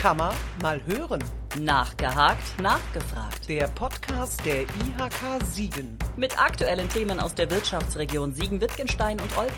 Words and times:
Kann 0.00 0.16
man 0.16 0.34
mal 0.62 0.80
hören. 0.86 1.22
Nachgehakt, 1.58 2.58
nachgefragt. 2.58 3.46
Der 3.46 3.68
Podcast 3.68 4.42
der 4.46 4.62
IHK 4.62 5.44
Siegen. 5.44 5.98
Mit 6.16 6.42
aktuellen 6.42 6.88
Themen 6.88 7.20
aus 7.20 7.34
der 7.34 7.50
Wirtschaftsregion 7.50 8.32
Siegen-Wittgenstein 8.32 9.20
und 9.20 9.36
Olpe. 9.36 9.52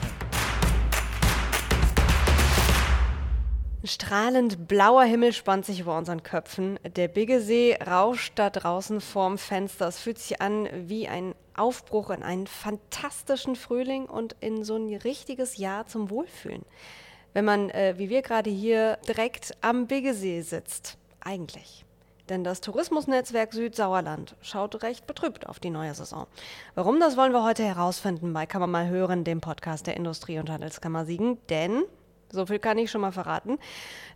Strahlend 3.84 4.66
blauer 4.66 5.04
Himmel 5.04 5.32
spannt 5.32 5.64
sich 5.64 5.78
über 5.78 5.96
unseren 5.96 6.24
Köpfen. 6.24 6.80
Der 6.96 7.06
Biggesee 7.06 7.78
rauscht 7.80 8.32
da 8.34 8.50
draußen 8.50 9.00
vorm 9.00 9.38
Fenster. 9.38 9.86
Es 9.86 10.00
fühlt 10.00 10.18
sich 10.18 10.42
an 10.42 10.68
wie 10.88 11.06
ein 11.06 11.36
Aufbruch 11.54 12.10
in 12.10 12.24
einen 12.24 12.48
fantastischen 12.48 13.54
Frühling 13.54 14.06
und 14.06 14.34
in 14.40 14.64
so 14.64 14.74
ein 14.74 14.92
richtiges 14.92 15.56
Jahr 15.56 15.86
zum 15.86 16.10
Wohlfühlen. 16.10 16.64
Wenn 17.32 17.44
man, 17.44 17.70
äh, 17.70 17.94
wie 17.96 18.10
wir 18.10 18.22
gerade 18.22 18.50
hier, 18.50 18.98
direkt 19.08 19.56
am 19.60 19.86
Biggesee 19.86 20.42
sitzt. 20.42 20.98
Eigentlich. 21.20 21.84
Denn 22.28 22.44
das 22.44 22.60
Tourismusnetzwerk 22.60 23.52
Südsauerland 23.52 24.36
schaut 24.42 24.82
recht 24.82 25.06
betrübt 25.06 25.46
auf 25.46 25.60
die 25.60 25.70
neue 25.70 25.94
Saison. 25.94 26.26
Warum, 26.74 27.00
das 27.00 27.16
wollen 27.16 27.32
wir 27.32 27.44
heute 27.44 27.64
herausfinden 27.64 28.32
bei 28.32 28.46
Kann 28.46 28.60
man 28.60 28.70
mal 28.70 28.88
hören, 28.88 29.24
dem 29.24 29.40
Podcast 29.40 29.86
der 29.86 29.96
Industrie- 29.96 30.38
und 30.38 30.48
Handelskammer 30.48 31.04
Siegen. 31.04 31.38
Denn 31.48 31.82
so 32.32 32.46
viel 32.46 32.58
kann 32.58 32.78
ich 32.78 32.90
schon 32.90 33.02
mal 33.02 33.12
verraten. 33.12 33.58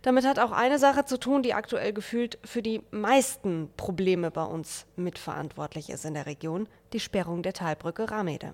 Damit 0.01 0.25
hat 0.25 0.39
auch 0.39 0.51
eine 0.51 0.79
Sache 0.79 1.05
zu 1.05 1.19
tun, 1.19 1.43
die 1.43 1.53
aktuell 1.53 1.93
gefühlt 1.93 2.39
für 2.43 2.61
die 2.61 2.81
meisten 2.91 3.69
Probleme 3.77 4.31
bei 4.31 4.43
uns 4.43 4.87
mitverantwortlich 4.95 5.89
ist 5.89 6.03
in 6.03 6.15
der 6.15 6.25
Region, 6.25 6.67
die 6.93 6.99
Sperrung 6.99 7.43
der 7.43 7.53
Talbrücke 7.53 8.09
Ramede. 8.09 8.53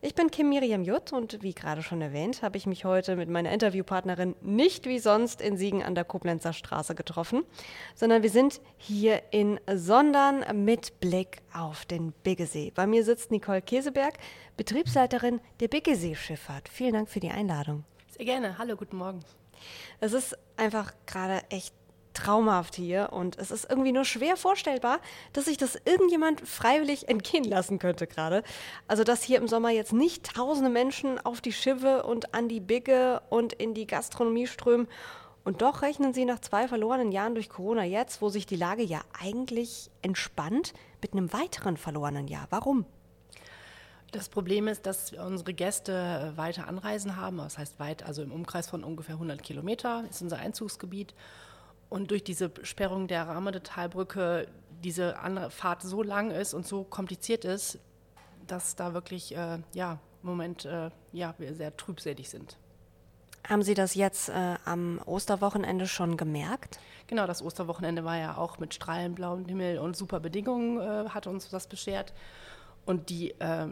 Ich 0.00 0.14
bin 0.14 0.30
Kim 0.30 0.50
Miriam 0.50 0.84
Jutt 0.84 1.12
und 1.12 1.42
wie 1.42 1.52
gerade 1.52 1.82
schon 1.82 2.00
erwähnt, 2.00 2.42
habe 2.42 2.56
ich 2.56 2.66
mich 2.66 2.84
heute 2.84 3.16
mit 3.16 3.28
meiner 3.28 3.50
Interviewpartnerin 3.50 4.36
nicht 4.40 4.86
wie 4.86 5.00
sonst 5.00 5.40
in 5.40 5.56
Siegen 5.56 5.82
an 5.82 5.96
der 5.96 6.04
Koblenzer 6.04 6.52
Straße 6.52 6.94
getroffen, 6.94 7.42
sondern 7.96 8.22
wir 8.22 8.30
sind 8.30 8.60
hier 8.76 9.20
in 9.32 9.58
Sondern 9.66 10.64
mit 10.64 11.00
Blick 11.00 11.38
auf 11.52 11.84
den 11.84 12.12
Biggesee. 12.22 12.70
Bei 12.72 12.86
mir 12.86 13.02
sitzt 13.02 13.32
Nicole 13.32 13.60
Käseberg, 13.60 14.18
Betriebsleiterin 14.56 15.40
der 15.58 15.66
Biggesee 15.66 16.14
Schifffahrt. 16.14 16.68
Vielen 16.68 16.92
Dank 16.92 17.08
für 17.08 17.18
die 17.18 17.30
Einladung. 17.30 17.82
Sehr 18.16 18.24
gerne. 18.24 18.56
Hallo, 18.56 18.76
guten 18.76 18.98
Morgen. 18.98 19.18
Es 19.98 20.12
ist 20.12 20.38
einfach 20.56 20.92
gerade 21.06 21.42
echt 21.50 21.74
traumhaft 22.14 22.74
hier 22.74 23.10
und 23.12 23.38
es 23.38 23.50
ist 23.50 23.68
irgendwie 23.70 23.92
nur 23.92 24.04
schwer 24.04 24.36
vorstellbar, 24.36 25.00
dass 25.32 25.46
sich 25.46 25.56
das 25.56 25.76
irgendjemand 25.84 26.40
freiwillig 26.40 27.08
entgehen 27.08 27.44
lassen 27.44 27.78
könnte 27.78 28.06
gerade. 28.06 28.42
Also 28.86 29.04
dass 29.04 29.22
hier 29.22 29.38
im 29.38 29.48
Sommer 29.48 29.70
jetzt 29.70 29.92
nicht 29.92 30.34
tausende 30.34 30.70
Menschen 30.70 31.18
auf 31.24 31.40
die 31.40 31.52
Schiffe 31.52 32.02
und 32.04 32.34
an 32.34 32.48
die 32.48 32.60
Bigge 32.60 33.22
und 33.30 33.52
in 33.52 33.74
die 33.74 33.86
Gastronomie 33.86 34.46
strömen. 34.46 34.88
Und 35.44 35.62
doch 35.62 35.82
rechnen 35.82 36.12
sie 36.12 36.24
nach 36.24 36.40
zwei 36.40 36.68
verlorenen 36.68 37.10
Jahren 37.10 37.34
durch 37.34 37.48
Corona 37.48 37.84
jetzt, 37.84 38.20
wo 38.20 38.28
sich 38.28 38.44
die 38.44 38.56
Lage 38.56 38.82
ja 38.82 39.00
eigentlich 39.18 39.90
entspannt, 40.02 40.74
mit 41.00 41.12
einem 41.12 41.32
weiteren 41.32 41.76
verlorenen 41.76 42.28
Jahr. 42.28 42.46
Warum? 42.50 42.84
Das 44.10 44.28
Problem 44.30 44.68
ist, 44.68 44.86
dass 44.86 45.12
unsere 45.12 45.52
Gäste 45.52 46.32
weiter 46.36 46.66
Anreisen 46.66 47.16
haben. 47.16 47.38
Das 47.38 47.58
heißt 47.58 47.78
weit, 47.78 48.02
also 48.02 48.22
im 48.22 48.32
Umkreis 48.32 48.68
von 48.68 48.82
ungefähr 48.82 49.16
100 49.16 49.42
Kilometer 49.42 50.04
ist 50.08 50.22
unser 50.22 50.38
Einzugsgebiet. 50.38 51.14
Und 51.88 52.10
durch 52.10 52.22
diese 52.22 52.50
Sperrung 52.62 53.08
der 53.08 53.26
Rahmede-Talbrücke 53.26 54.48
diese 54.84 55.16
Fahrt 55.50 55.82
so 55.82 56.02
lang 56.02 56.30
ist 56.30 56.54
und 56.54 56.66
so 56.66 56.84
kompliziert 56.84 57.44
ist, 57.44 57.78
dass 58.46 58.76
da 58.76 58.94
wirklich 58.94 59.36
äh, 59.36 59.58
ja, 59.74 59.98
im 60.22 60.28
Moment 60.28 60.64
äh, 60.64 60.90
ja, 61.12 61.34
wir 61.38 61.54
sehr 61.54 61.76
trübselig 61.76 62.28
sind. 62.28 62.56
Haben 63.48 63.62
Sie 63.62 63.74
das 63.74 63.94
jetzt 63.94 64.28
äh, 64.28 64.56
am 64.64 65.00
Osterwochenende 65.06 65.86
schon 65.86 66.16
gemerkt? 66.16 66.80
Genau, 67.06 67.26
das 67.26 67.42
Osterwochenende 67.42 68.04
war 68.04 68.18
ja 68.18 68.36
auch 68.36 68.58
mit 68.58 68.74
strahlend 68.74 69.16
blauem 69.16 69.46
Himmel 69.46 69.78
und 69.78 69.96
super 69.96 70.20
Bedingungen, 70.20 70.80
äh, 70.80 71.08
hat 71.08 71.26
uns 71.26 71.48
das 71.48 71.66
beschert. 71.66 72.12
Und 72.84 73.08
die 73.08 73.30
äh, 73.40 73.68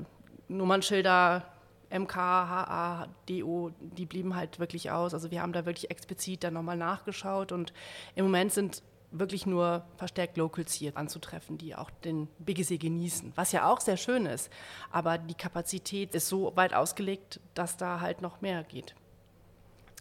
Nummernschilder 0.49 1.43
MK, 1.91 2.17
HA, 2.17 3.09
DO, 3.29 3.71
die 3.81 4.07
blieben 4.07 4.35
halt 4.37 4.59
wirklich 4.59 4.91
aus. 4.91 5.15
Also 5.15 5.31
wir 5.31 5.43
haben 5.43 5.53
da 5.53 5.67
wirklich 5.67 5.91
explizit 5.91 6.45
dann 6.45 6.55
nochmal 6.55 6.77
nachgeschaut 6.77 7.53
und 7.53 7.73
im 8.15 8.25
Moment 8.25 8.53
sind 8.53 8.83
wirklich 9.11 9.47
nur 9.47 9.85
verstärkt 9.97 10.37
Locals 10.37 10.73
hier 10.73 10.97
anzutreffen, 10.97 11.59
die 11.59 11.75
auch 11.75 11.91
den 11.91 12.29
Biggesee 12.39 12.79
genießen, 12.79 13.33
was 13.37 13.53
ja 13.53 13.71
auch 13.71 13.81
sehr 13.81 13.97
schön 13.97 14.27
ist. 14.27 14.51
Aber 14.91 15.19
die 15.19 15.35
Kapazität 15.35 16.15
ist 16.15 16.29
so 16.29 16.53
weit 16.57 16.75
ausgelegt, 16.75 17.41
dass 17.55 17.77
da 17.77 18.01
halt 18.01 18.21
noch 18.21 18.41
mehr 18.41 18.65
geht. 18.65 18.95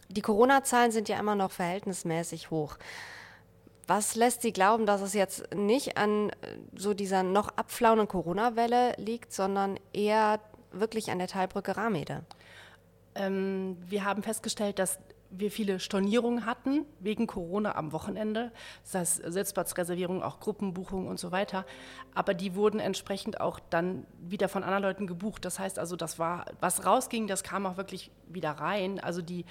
Die 0.08 0.22
Corona-Zahlen 0.22 0.92
sind 0.92 1.08
ja 1.08 1.18
immer 1.18 1.34
noch 1.34 1.50
verhältnismäßig 1.50 2.50
hoch. 2.50 2.76
Was 3.88 4.16
lässt 4.16 4.42
Sie 4.42 4.52
glauben, 4.52 4.86
dass 4.86 5.00
es 5.00 5.14
jetzt 5.14 5.54
nicht 5.54 5.96
an 5.96 6.32
so 6.74 6.92
dieser 6.92 7.22
noch 7.22 7.56
abflauenden 7.56 8.08
Corona-Welle 8.08 8.94
liegt, 8.98 9.32
sondern 9.32 9.78
eher 9.92 10.40
wirklich 10.80 11.10
an 11.10 11.18
der 11.18 11.28
Teilbrücke 11.28 11.76
Ramede? 11.76 12.24
Ähm, 13.14 13.76
wir 13.86 14.04
haben 14.04 14.22
festgestellt, 14.22 14.78
dass 14.78 14.98
wir 15.30 15.50
viele 15.50 15.80
Stornierungen 15.80 16.46
hatten 16.46 16.86
wegen 17.00 17.26
Corona 17.26 17.74
am 17.74 17.92
Wochenende, 17.92 18.52
das 18.84 18.94
heißt 18.94 19.32
Sitzplatzreservierungen, 19.32 20.22
auch 20.22 20.40
Gruppenbuchungen 20.40 21.08
und 21.08 21.18
so 21.18 21.32
weiter. 21.32 21.66
Aber 22.14 22.34
die 22.34 22.54
wurden 22.54 22.80
entsprechend 22.80 23.40
auch 23.40 23.60
dann 23.70 24.06
wieder 24.20 24.48
von 24.48 24.62
anderen 24.62 24.84
Leuten 24.84 25.06
gebucht. 25.06 25.44
Das 25.44 25.58
heißt 25.58 25.78
also, 25.78 25.96
das 25.96 26.18
war, 26.18 26.46
was 26.60 26.86
rausging, 26.86 27.26
das 27.26 27.42
kam 27.42 27.66
auch 27.66 27.76
wirklich 27.76 28.10
wieder 28.28 28.52
rein. 28.52 29.00
Also 29.00 29.22
die 29.22 29.44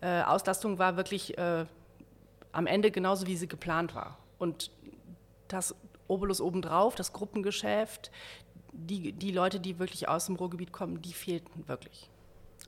äh, 0.00 0.22
Auslastung 0.22 0.78
war 0.78 0.96
wirklich 0.96 1.38
äh, 1.38 1.64
am 2.52 2.66
Ende 2.66 2.90
genauso, 2.90 3.26
wie 3.26 3.36
sie 3.36 3.48
geplant 3.48 3.94
war. 3.94 4.18
Und 4.38 4.70
das 5.48 5.74
Obolus 6.06 6.40
obendrauf, 6.40 6.94
das 6.94 7.12
Gruppengeschäft, 7.12 8.10
die, 8.74 9.12
die 9.12 9.30
Leute, 9.30 9.60
die 9.60 9.78
wirklich 9.78 10.08
aus 10.08 10.26
dem 10.26 10.36
Ruhrgebiet 10.36 10.72
kommen, 10.72 11.00
die 11.00 11.12
fehlten 11.12 11.66
wirklich. 11.68 12.10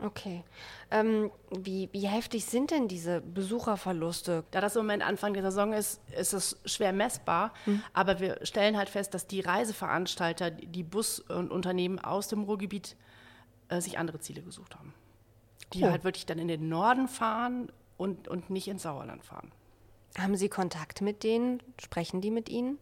Okay. 0.03 0.45
Ähm, 0.91 1.31
wie, 1.51 1.89
wie 1.93 2.07
heftig 2.07 2.45
sind 2.45 2.71
denn 2.71 2.87
diese 2.87 3.23
Besucherverluste? 3.23 4.45
Da 4.51 4.61
das 4.61 4.77
im 4.77 4.83
Moment 4.83 5.03
Anfang 5.03 5.33
der 5.33 5.43
Saison 5.43 5.73
ist, 5.73 6.03
ist 6.13 6.35
es 6.35 6.61
schwer 6.67 6.93
messbar. 6.93 7.55
Mhm. 7.65 7.83
Aber 7.95 8.21
wir 8.21 8.39
stellen 8.43 8.77
halt 8.77 8.91
fest, 8.91 9.15
dass 9.15 9.27
die 9.27 9.41
Reiseveranstalter, 9.41 10.51
die 10.51 10.83
Bus- 10.83 11.21
und 11.21 11.51
Unternehmen 11.51 11.99
aus 11.99 12.29
dem 12.29 12.43
Ruhrgebiet 12.43 12.97
äh, 13.69 13.81
sich 13.81 13.99
andere 13.99 14.21
Ziele 14.21 14.43
gesucht 14.43 14.75
haben. 14.75 14.93
Die 15.73 15.83
oh. 15.83 15.91
halt 15.91 16.05
wirklich 16.05 16.27
dann 16.27 16.39
in 16.39 16.49
den 16.49 16.69
Norden 16.69 17.09
fahren 17.09 17.73
und, 17.97 18.29
und 18.29 18.51
nicht 18.51 18.69
ins 18.69 18.83
Sauerland 18.83 19.25
fahren. 19.25 19.51
Haben 20.19 20.37
Sie 20.37 20.49
Kontakt 20.49 21.01
mit 21.01 21.23
denen? 21.23 21.63
Sprechen 21.81 22.21
die 22.21 22.31
mit 22.31 22.49
Ihnen? 22.49 22.79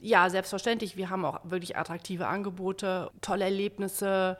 Ja, 0.00 0.30
selbstverständlich. 0.30 0.96
Wir 0.96 1.10
haben 1.10 1.24
auch 1.24 1.40
wirklich 1.44 1.76
attraktive 1.76 2.26
Angebote, 2.26 3.10
tolle 3.20 3.44
Erlebnisse, 3.44 4.38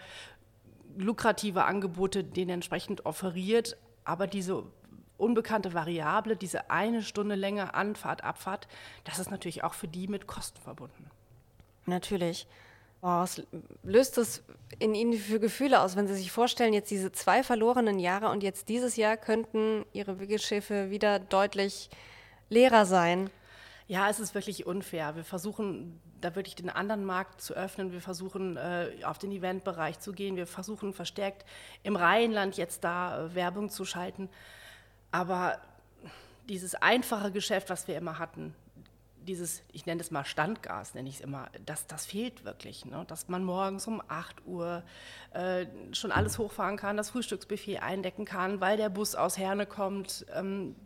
lukrative 0.97 1.65
Angebote, 1.65 2.25
denen 2.25 2.51
entsprechend 2.51 3.05
offeriert. 3.05 3.77
Aber 4.05 4.27
diese 4.27 4.65
unbekannte 5.19 5.75
Variable, 5.75 6.37
diese 6.37 6.71
eine 6.71 7.03
Stunde 7.03 7.35
Länge 7.35 7.75
Anfahrt, 7.75 8.25
Abfahrt, 8.25 8.69
das 9.05 9.19
ist 9.19 9.31
natürlich 9.31 9.63
auch 9.63 9.75
für 9.75 9.89
die 9.89 10.09
mit 10.09 10.27
Kosten 10.27 10.61
verbunden. 10.61 11.11
Natürlich. 11.87 12.47
Was 13.03 13.43
löst 13.83 14.19
das 14.19 14.43
in 14.79 14.95
Ihnen 14.95 15.15
für 15.15 15.41
Gefühle 15.41 15.81
aus, 15.81 15.97
wenn 15.97 16.07
Sie 16.07 16.15
sich 16.15 16.31
vorstellen, 16.33 16.75
jetzt 16.75 16.91
diese 16.91 17.13
zwei 17.13 17.43
verlorenen 17.43 17.99
Jahre 17.99 18.29
und 18.29 18.43
jetzt 18.43 18.69
dieses 18.69 18.97
Jahr 18.97 19.17
könnten 19.17 19.87
Ihre 19.93 20.21
Wickelschiffe 20.21 20.91
wieder 20.91 21.19
deutlich 21.19 21.89
leerer 22.51 22.85
sein? 22.85 23.31
Ja, 23.91 24.09
es 24.09 24.21
ist 24.21 24.37
wirklich 24.37 24.67
unfair. 24.67 25.17
Wir 25.17 25.25
versuchen 25.25 26.01
da 26.21 26.37
wirklich 26.37 26.55
den 26.55 26.71
anderen 26.71 27.05
Markt 27.05 27.41
zu 27.41 27.55
öffnen. 27.55 27.91
Wir 27.91 28.01
versuchen 28.01 28.57
äh, 28.57 28.93
auf 29.03 29.19
den 29.19 29.33
Eventbereich 29.33 29.99
zu 29.99 30.13
gehen. 30.13 30.37
Wir 30.37 30.47
versuchen 30.47 30.95
verstärkt 30.95 31.45
im 31.83 31.97
Rheinland 31.97 32.57
jetzt 32.57 32.85
da 32.85 33.27
äh, 33.27 33.35
Werbung 33.35 33.69
zu 33.69 33.85
schalten. 33.85 34.29
Aber 35.11 35.59
dieses 36.49 36.77
einfache 36.77 37.33
Geschäft, 37.33 37.69
was 37.69 37.89
wir 37.89 37.97
immer 37.97 38.21
hatten, 38.21 38.55
dieses, 39.27 39.65
ich 39.73 39.87
nenne 39.87 40.01
es 40.01 40.13
mal 40.13 40.25
Standgas, 40.25 40.95
nenne 40.95 41.09
ich 41.09 41.17
es 41.17 41.21
immer, 41.21 41.49
das, 41.67 41.89
das 41.89 42.07
fehlt 42.07 42.45
wirklich. 42.45 42.85
Ne? 42.85 43.05
Dass 43.09 43.27
man 43.27 43.43
morgens 43.43 43.89
um 43.89 44.01
8 44.07 44.47
Uhr 44.47 44.85
äh, 45.33 45.67
schon 45.91 46.13
alles 46.13 46.39
hochfahren 46.39 46.77
kann, 46.77 46.97
das 46.97 47.11
Frühstücksbuffet 47.11 47.81
eindecken 47.81 48.25
kann, 48.25 48.61
weil 48.61 48.77
der 48.77 48.89
Bus 48.89 49.17
aus 49.17 49.37
Herne 49.37 49.67
kommt. 49.67 50.27
Ähm, 50.33 50.77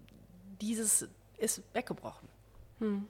dieses 0.58 1.06
ist 1.36 1.62
weggebrochen. 1.74 2.33
Hm. 2.84 3.08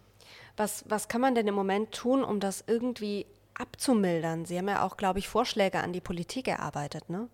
Was, 0.56 0.84
was 0.88 1.08
kann 1.08 1.20
man 1.20 1.34
denn 1.34 1.48
im 1.48 1.54
Moment 1.54 1.92
tun, 1.92 2.22
um 2.22 2.38
das 2.38 2.64
irgendwie 2.66 3.26
abzumildern? 3.54 4.44
Sie 4.44 4.56
haben 4.56 4.68
ja 4.68 4.82
auch, 4.82 4.96
glaube 4.96 5.18
ich, 5.18 5.28
Vorschläge 5.28 5.80
an 5.80 5.92
die 5.92 6.00
Politik 6.00 6.46
erarbeitet, 6.48 7.10
ne? 7.10 7.28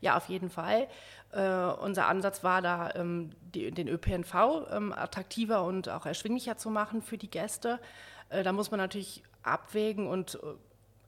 Ja, 0.00 0.16
auf 0.16 0.28
jeden 0.28 0.48
Fall. 0.48 0.88
Äh, 1.32 1.46
unser 1.82 2.06
Ansatz 2.06 2.42
war 2.42 2.62
da, 2.62 2.94
ähm, 2.94 3.30
die, 3.54 3.70
den 3.70 3.86
ÖPNV 3.86 4.34
ähm, 4.70 4.92
attraktiver 4.92 5.64
und 5.64 5.88
auch 5.90 6.06
erschwinglicher 6.06 6.56
zu 6.56 6.70
machen 6.70 7.02
für 7.02 7.18
die 7.18 7.30
Gäste. 7.30 7.78
Äh, 8.30 8.42
da 8.44 8.52
muss 8.52 8.70
man 8.70 8.78
natürlich 8.78 9.22
abwägen 9.42 10.06
und 10.06 10.36
äh, 10.36 10.38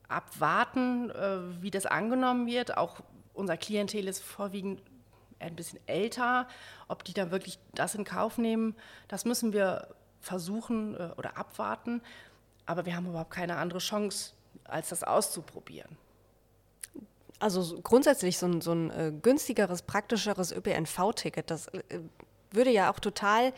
abwarten, 0.08 1.10
äh, 1.10 1.62
wie 1.62 1.70
das 1.70 1.86
angenommen 1.86 2.46
wird. 2.46 2.76
Auch 2.76 3.00
unser 3.32 3.56
Klientel 3.56 4.08
ist 4.08 4.22
vorwiegend 4.22 4.82
ein 5.38 5.56
bisschen 5.56 5.80
älter. 5.86 6.48
Ob 6.88 7.04
die 7.04 7.14
da 7.14 7.30
wirklich 7.30 7.58
das 7.72 7.94
in 7.94 8.04
Kauf 8.04 8.36
nehmen, 8.36 8.76
das 9.08 9.24
müssen 9.24 9.54
wir 9.54 9.88
versuchen 10.20 10.94
äh, 10.94 11.10
oder 11.16 11.36
abwarten. 11.36 12.02
Aber 12.66 12.86
wir 12.86 12.94
haben 12.94 13.08
überhaupt 13.08 13.30
keine 13.32 13.56
andere 13.56 13.80
Chance, 13.80 14.32
als 14.64 14.90
das 14.90 15.02
auszuprobieren. 15.02 15.96
Also 17.38 17.80
grundsätzlich 17.80 18.36
so 18.36 18.46
ein, 18.46 18.60
so 18.60 18.72
ein 18.72 18.90
äh, 18.90 19.12
günstigeres, 19.22 19.82
praktischeres 19.82 20.52
ÖPNV-Ticket, 20.52 21.50
das 21.50 21.68
äh, 21.68 22.00
würde 22.50 22.70
ja 22.70 22.92
auch 22.92 23.00
total 23.00 23.52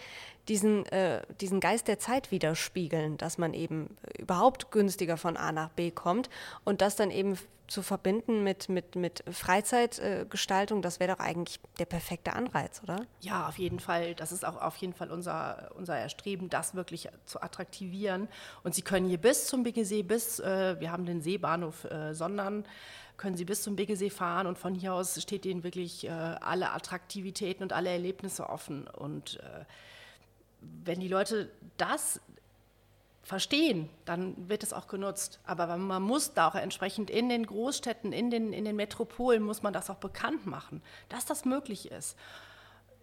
diesen, 0.48 0.86
äh, 0.86 1.22
diesen 1.40 1.60
Geist 1.60 1.88
der 1.88 1.98
Zeit 1.98 2.30
widerspiegeln, 2.30 3.16
dass 3.16 3.38
man 3.38 3.54
eben 3.54 3.96
überhaupt 4.18 4.70
günstiger 4.70 5.16
von 5.16 5.36
A 5.36 5.52
nach 5.52 5.70
B 5.70 5.90
kommt 5.90 6.28
und 6.64 6.80
das 6.80 6.96
dann 6.96 7.10
eben 7.10 7.36
zu 7.68 7.82
verbinden 7.82 8.44
mit, 8.44 8.68
mit, 8.68 8.96
mit 8.96 9.24
Freizeitgestaltung, 9.30 10.80
äh, 10.80 10.82
das 10.82 11.00
wäre 11.00 11.14
doch 11.14 11.24
eigentlich 11.24 11.58
der 11.78 11.86
perfekte 11.86 12.34
Anreiz, 12.34 12.82
oder? 12.82 13.06
Ja, 13.20 13.48
auf 13.48 13.56
jeden 13.56 13.80
Fall. 13.80 14.14
Das 14.14 14.30
ist 14.30 14.44
auch 14.44 14.60
auf 14.60 14.76
jeden 14.76 14.92
Fall 14.92 15.10
unser, 15.10 15.70
unser 15.76 15.96
Erstreben, 15.96 16.50
das 16.50 16.74
wirklich 16.74 17.08
zu 17.24 17.40
attraktivieren. 17.40 18.28
Und 18.62 18.74
Sie 18.74 18.82
können 18.82 19.08
hier 19.08 19.16
bis 19.16 19.46
zum 19.46 19.62
Biggesee, 19.62 20.02
bis, 20.02 20.38
äh, 20.40 20.78
wir 20.80 20.92
haben 20.92 21.06
den 21.06 21.22
Seebahnhof 21.22 21.84
äh, 21.84 22.14
Sondern, 22.14 22.66
können 23.16 23.36
Sie 23.36 23.44
bis 23.44 23.62
zum 23.62 23.76
Biggesee 23.76 24.10
fahren 24.10 24.46
und 24.46 24.58
von 24.58 24.74
hier 24.74 24.92
aus 24.92 25.20
steht 25.22 25.46
Ihnen 25.46 25.64
wirklich 25.64 26.06
äh, 26.06 26.10
alle 26.10 26.72
Attraktivitäten 26.72 27.62
und 27.62 27.72
alle 27.72 27.90
Erlebnisse 27.90 28.50
offen. 28.50 28.86
Und 28.86 29.38
äh, 29.40 29.64
wenn 30.85 31.00
die 31.00 31.09
Leute 31.09 31.50
das 31.76 32.20
verstehen, 33.23 33.88
dann 34.05 34.49
wird 34.49 34.62
es 34.62 34.73
auch 34.73 34.88
genutzt. 34.88 35.41
Aber 35.44 35.76
man 35.76 36.03
muss 36.03 36.35
da 36.35 36.49
auch 36.49 36.55
entsprechend 36.55 37.09
in 37.09 37.29
den 37.29 37.47
Großstädten, 37.47 38.12
in 38.12 38.31
den, 38.31 38.53
in 38.53 38.64
den 38.64 38.76
Metropolen, 38.76 39.43
muss 39.43 39.62
man 39.62 39.73
das 39.73 39.91
auch 39.91 39.97
bekannt 39.97 40.47
machen, 40.47 40.82
dass 41.09 41.25
das 41.25 41.44
möglich 41.44 41.91
ist. 41.91 42.17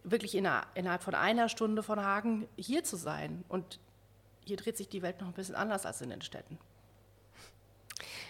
Wirklich 0.04 0.36
innerhalb 0.36 1.04
von 1.04 1.16
einer 1.16 1.50
Stunde 1.50 1.84
von 1.84 2.02
Hagen 2.02 2.48
hier 2.58 2.84
zu 2.84 2.96
sein. 2.96 3.44
Und 3.48 3.80
hier 4.46 4.58
dreht 4.58 4.78
sich 4.78 4.90
die 4.90 5.02
Welt 5.02 5.22
noch 5.22 5.28
ein 5.28 5.34
bisschen 5.34 5.56
anders 5.56 5.86
als 5.86 6.02
in 6.02 6.10
den 6.10 6.22
Städten. 6.22 6.58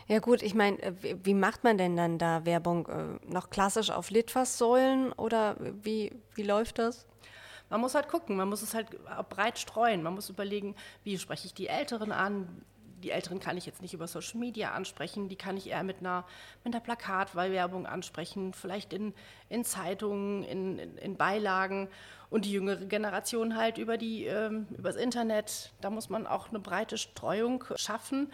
Ja 0.08 0.18
gut, 0.18 0.42
ich 0.42 0.56
meine, 0.56 0.82
äh, 0.82 0.94
wie 1.24 1.36
macht 1.36 1.64
man 1.64 1.78
denn 1.78 1.96
dann 1.96 2.18
da 2.18 2.44
Werbung? 2.46 2.88
Äh, 2.88 3.32
noch 3.32 3.52
klassisch 3.52 3.92
auf 3.92 4.10
Litfaßsäulen 4.10 5.14
oder 5.14 5.56
wie, 5.60 6.12
wie 6.34 6.44
läuft 6.44 6.80
das? 6.80 7.06
Man 7.70 7.82
muss 7.82 7.96
halt 7.96 8.08
gucken, 8.08 8.36
man 8.36 8.50
muss 8.50 8.62
es 8.62 8.74
halt 8.74 8.88
breit 9.30 9.60
streuen. 9.60 10.02
Man 10.04 10.16
muss 10.16 10.30
überlegen, 10.30 10.76
wie 11.04 11.18
spreche 11.18 11.48
ich 11.48 11.54
die 11.54 11.68
Älteren 11.68 12.12
an, 12.12 12.64
die 13.04 13.12
Älteren 13.12 13.40
kann 13.40 13.58
ich 13.58 13.66
jetzt 13.66 13.82
nicht 13.82 13.94
über 13.94 14.08
Social 14.08 14.40
Media 14.40 14.72
ansprechen, 14.72 15.30
die 15.30 15.36
kann 15.36 15.58
ich 15.58 15.70
eher 15.70 15.84
mit 15.84 16.00
einer, 16.00 16.26
mit 16.64 16.74
einer 16.74 16.84
Plakatwerbung 16.84 17.86
ansprechen, 17.86 18.54
vielleicht 18.54 18.94
in, 18.94 19.14
in 19.48 19.64
Zeitungen, 19.64 20.44
in, 20.44 20.80
in, 20.80 20.98
in, 20.98 21.18
Beilagen 21.18 21.90
und 22.30 22.46
die 22.46 22.52
jüngere 22.52 22.86
Generation 22.86 23.56
halt 23.56 23.78
über 23.78 23.98
die, 23.98 24.26
ähm, 24.26 24.68
übers 24.78 24.96
Internet. 24.96 25.72
Da 25.82 25.90
muss 25.90 26.10
man 26.10 26.28
auch 26.28 26.50
eine 26.50 26.60
breite 26.60 26.98
Streuung 26.98 27.64
schaffen. 27.76 28.32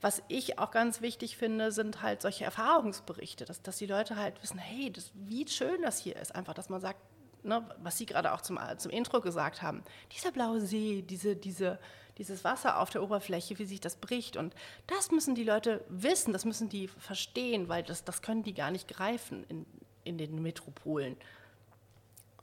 Was 0.00 0.22
ich 0.28 0.58
auch 0.58 0.70
ganz 0.70 1.00
wichtig 1.00 1.36
finde, 1.36 1.72
sind 1.72 2.02
halt 2.02 2.22
solche 2.22 2.44
Erfahrungsberichte, 2.44 3.44
dass, 3.44 3.62
dass 3.62 3.78
die 3.78 3.86
Leute 3.86 4.16
halt 4.16 4.42
wissen, 4.42 4.58
hey, 4.58 4.90
das, 4.90 5.10
wie 5.14 5.46
schön 5.48 5.82
das 5.82 5.98
hier 5.98 6.16
ist. 6.16 6.34
Einfach, 6.34 6.54
dass 6.54 6.68
man 6.68 6.80
sagt, 6.80 7.00
ne, 7.44 7.64
was 7.82 7.98
Sie 7.98 8.06
gerade 8.06 8.32
auch 8.32 8.40
zum, 8.40 8.58
zum 8.78 8.90
Intro 8.90 9.20
gesagt 9.20 9.62
haben, 9.62 9.82
dieser 10.12 10.32
blaue 10.32 10.60
See, 10.60 11.02
diese, 11.02 11.36
diese, 11.36 11.78
dieses 12.18 12.44
Wasser 12.44 12.80
auf 12.80 12.90
der 12.90 13.02
Oberfläche, 13.02 13.58
wie 13.58 13.64
sich 13.64 13.80
das 13.80 13.96
bricht. 13.96 14.36
Und 14.36 14.54
das 14.86 15.10
müssen 15.10 15.34
die 15.34 15.44
Leute 15.44 15.84
wissen, 15.88 16.32
das 16.32 16.44
müssen 16.44 16.68
die 16.68 16.88
verstehen, 16.88 17.68
weil 17.68 17.82
das, 17.82 18.04
das 18.04 18.22
können 18.22 18.42
die 18.42 18.54
gar 18.54 18.70
nicht 18.70 18.88
greifen 18.88 19.44
in, 19.48 19.66
in 20.04 20.18
den 20.18 20.42
Metropolen. 20.42 21.16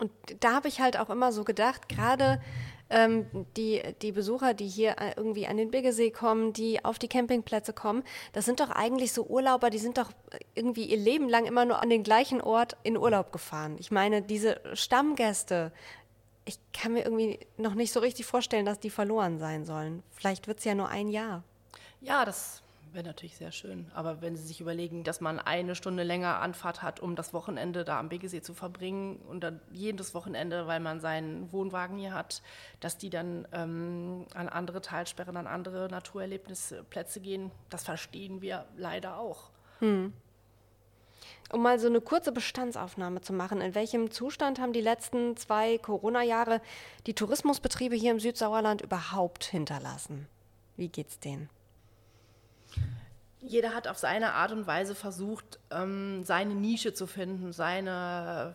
Und 0.02 0.10
da 0.40 0.54
habe 0.54 0.66
ich 0.66 0.80
halt 0.80 0.98
auch 0.98 1.10
immer 1.10 1.30
so 1.30 1.44
gedacht, 1.44 1.88
gerade 1.88 2.42
ähm, 2.90 3.24
die, 3.56 3.80
die 4.02 4.10
Besucher, 4.10 4.52
die 4.52 4.66
hier 4.66 4.96
äh, 4.98 5.12
irgendwie 5.16 5.46
an 5.46 5.56
den 5.56 5.70
Biggesee 5.70 6.10
kommen, 6.10 6.52
die 6.52 6.84
auf 6.84 6.98
die 6.98 7.06
Campingplätze 7.06 7.72
kommen, 7.72 8.02
das 8.32 8.44
sind 8.44 8.58
doch 8.58 8.70
eigentlich 8.70 9.12
so 9.12 9.24
Urlauber, 9.24 9.70
die 9.70 9.78
sind 9.78 9.98
doch 9.98 10.10
irgendwie 10.56 10.86
ihr 10.86 10.96
Leben 10.96 11.28
lang 11.28 11.44
immer 11.44 11.64
nur 11.64 11.80
an 11.80 11.88
den 11.88 12.02
gleichen 12.02 12.40
Ort 12.40 12.76
in 12.82 12.96
Urlaub 12.96 13.30
gefahren. 13.30 13.76
Ich 13.78 13.92
meine, 13.92 14.22
diese 14.22 14.60
Stammgäste, 14.72 15.70
ich 16.44 16.58
kann 16.72 16.94
mir 16.94 17.04
irgendwie 17.04 17.38
noch 17.58 17.74
nicht 17.74 17.92
so 17.92 18.00
richtig 18.00 18.26
vorstellen, 18.26 18.66
dass 18.66 18.80
die 18.80 18.90
verloren 18.90 19.38
sein 19.38 19.64
sollen. 19.64 20.02
Vielleicht 20.10 20.48
wird 20.48 20.58
es 20.58 20.64
ja 20.64 20.74
nur 20.74 20.88
ein 20.88 21.06
Jahr. 21.06 21.44
Ja, 22.00 22.24
das 22.24 22.61
Wäre 22.92 23.06
natürlich 23.06 23.38
sehr 23.38 23.52
schön. 23.52 23.90
Aber 23.94 24.20
wenn 24.20 24.36
Sie 24.36 24.44
sich 24.44 24.60
überlegen, 24.60 25.02
dass 25.02 25.22
man 25.22 25.38
eine 25.38 25.74
Stunde 25.74 26.02
länger 26.02 26.40
Anfahrt 26.40 26.82
hat, 26.82 27.00
um 27.00 27.16
das 27.16 27.32
Wochenende 27.32 27.84
da 27.84 27.98
am 27.98 28.10
Begesee 28.10 28.42
zu 28.42 28.52
verbringen 28.52 29.16
und 29.28 29.42
dann 29.42 29.60
jedes 29.70 30.14
Wochenende, 30.14 30.66
weil 30.66 30.78
man 30.78 31.00
seinen 31.00 31.50
Wohnwagen 31.52 31.96
hier 31.96 32.12
hat, 32.12 32.42
dass 32.80 32.98
die 32.98 33.08
dann 33.08 33.48
ähm, 33.52 34.26
an 34.34 34.50
andere 34.50 34.82
Talsperren, 34.82 35.38
an 35.38 35.46
andere 35.46 35.88
Naturerlebnisplätze 35.88 37.20
gehen, 37.20 37.50
das 37.70 37.84
verstehen 37.84 38.42
wir 38.42 38.66
leider 38.76 39.16
auch. 39.16 39.48
Hm. 39.78 40.12
Um 41.50 41.62
mal 41.62 41.78
so 41.78 41.86
eine 41.86 42.02
kurze 42.02 42.32
Bestandsaufnahme 42.32 43.22
zu 43.22 43.32
machen, 43.32 43.62
in 43.62 43.74
welchem 43.74 44.10
Zustand 44.10 44.60
haben 44.60 44.74
die 44.74 44.80
letzten 44.82 45.36
zwei 45.38 45.78
Corona-Jahre 45.78 46.60
die 47.06 47.14
Tourismusbetriebe 47.14 47.96
hier 47.96 48.10
im 48.10 48.20
Südsauerland 48.20 48.82
überhaupt 48.82 49.44
hinterlassen? 49.44 50.26
Wie 50.76 50.88
geht's 50.88 51.18
denen? 51.18 51.48
Jeder 53.42 53.74
hat 53.74 53.88
auf 53.88 53.98
seine 53.98 54.34
Art 54.34 54.52
und 54.52 54.66
Weise 54.66 54.94
versucht, 54.94 55.58
ähm, 55.70 56.24
seine 56.24 56.54
Nische 56.54 56.94
zu 56.94 57.06
finden, 57.06 57.52
seine, 57.52 58.54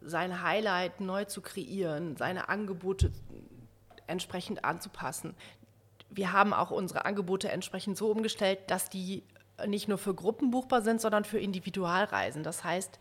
sein 0.00 0.42
Highlight 0.42 1.00
neu 1.00 1.24
zu 1.26 1.42
kreieren, 1.42 2.16
seine 2.16 2.48
Angebote 2.48 3.12
entsprechend 4.06 4.64
anzupassen. 4.64 5.34
Wir 6.10 6.32
haben 6.32 6.52
auch 6.52 6.70
unsere 6.70 7.04
Angebote 7.04 7.50
entsprechend 7.50 7.96
so 7.96 8.10
umgestellt, 8.10 8.58
dass 8.66 8.88
die 8.88 9.22
nicht 9.66 9.88
nur 9.88 9.98
für 9.98 10.14
Gruppen 10.14 10.50
buchbar 10.50 10.82
sind, 10.82 11.00
sondern 11.00 11.24
für 11.24 11.38
Individualreisen. 11.38 12.42
Das 12.42 12.64
heißt, 12.64 12.98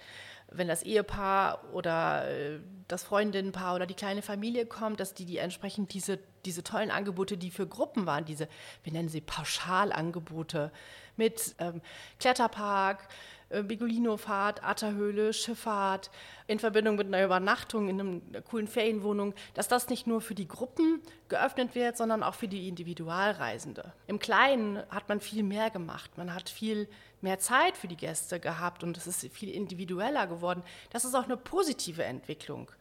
wenn 0.52 0.68
das 0.68 0.84
Ehepaar 0.84 1.64
oder 1.74 2.30
äh, 2.30 2.60
das 2.88 3.04
Freundinnenpaar 3.04 3.76
oder 3.76 3.86
die 3.86 3.94
kleine 3.94 4.22
Familie 4.22 4.66
kommt, 4.66 5.00
dass 5.00 5.14
die, 5.14 5.26
die 5.26 5.38
entsprechend 5.38 5.94
diese, 5.94 6.20
diese 6.46 6.62
tollen 6.62 6.92
Angebote, 6.92 7.38
die 7.38 7.52
für 7.52 7.66
Gruppen 7.66 8.06
waren, 8.06 8.26
diese, 8.26 8.48
wir 8.84 8.92
nennen 8.92 9.10
sie 9.10 9.22
Pauschalangebote 9.22 10.72
mit 11.16 11.56
ähm, 11.60 11.82
Kletterpark, 12.20 13.08
äh, 13.52 13.64
Bigolino-Fahrt, 13.64 14.64
Atterhöhle, 14.64 15.34
Schifffahrt, 15.34 16.10
in 16.48 16.60
Verbindung 16.60 16.96
mit 16.96 17.08
einer 17.08 17.24
Übernachtung 17.24 17.90
in 17.90 18.00
einer 18.00 18.42
coolen 18.42 18.68
Ferienwohnung, 18.68 19.34
dass 19.54 19.68
das 19.68 19.90
nicht 19.90 20.08
nur 20.08 20.22
für 20.22 20.36
die 20.36 20.48
Gruppen 20.48 21.02
geöffnet 21.30 21.76
wird, 21.76 21.98
sondern 21.98 22.24
auch 22.24 22.36
für 22.36 22.48
die 22.48 22.68
Individualreisende. 22.68 23.94
Im 24.08 24.20
Kleinen 24.20 24.84
hat 24.90 25.10
man 25.10 25.22
viel 25.22 25.44
mehr 25.44 25.70
gemacht. 25.70 26.18
Man 26.18 26.34
hat 26.34 26.50
viel 26.50 26.88
mehr 27.22 27.40
Zeit 27.40 27.78
für 27.78 27.88
die 27.88 27.98
Gäste 27.98 28.40
gehabt 28.40 28.84
und 28.84 28.98
es 28.98 29.08
ist 29.08 29.34
viel 29.34 29.50
individueller 29.50 30.28
geworden. 30.28 30.64
Das 30.90 31.06
ist 31.06 31.16
auch 31.16 31.26
eine 31.26 31.38
positive 31.38 32.04
Entwicklung, 32.04 32.72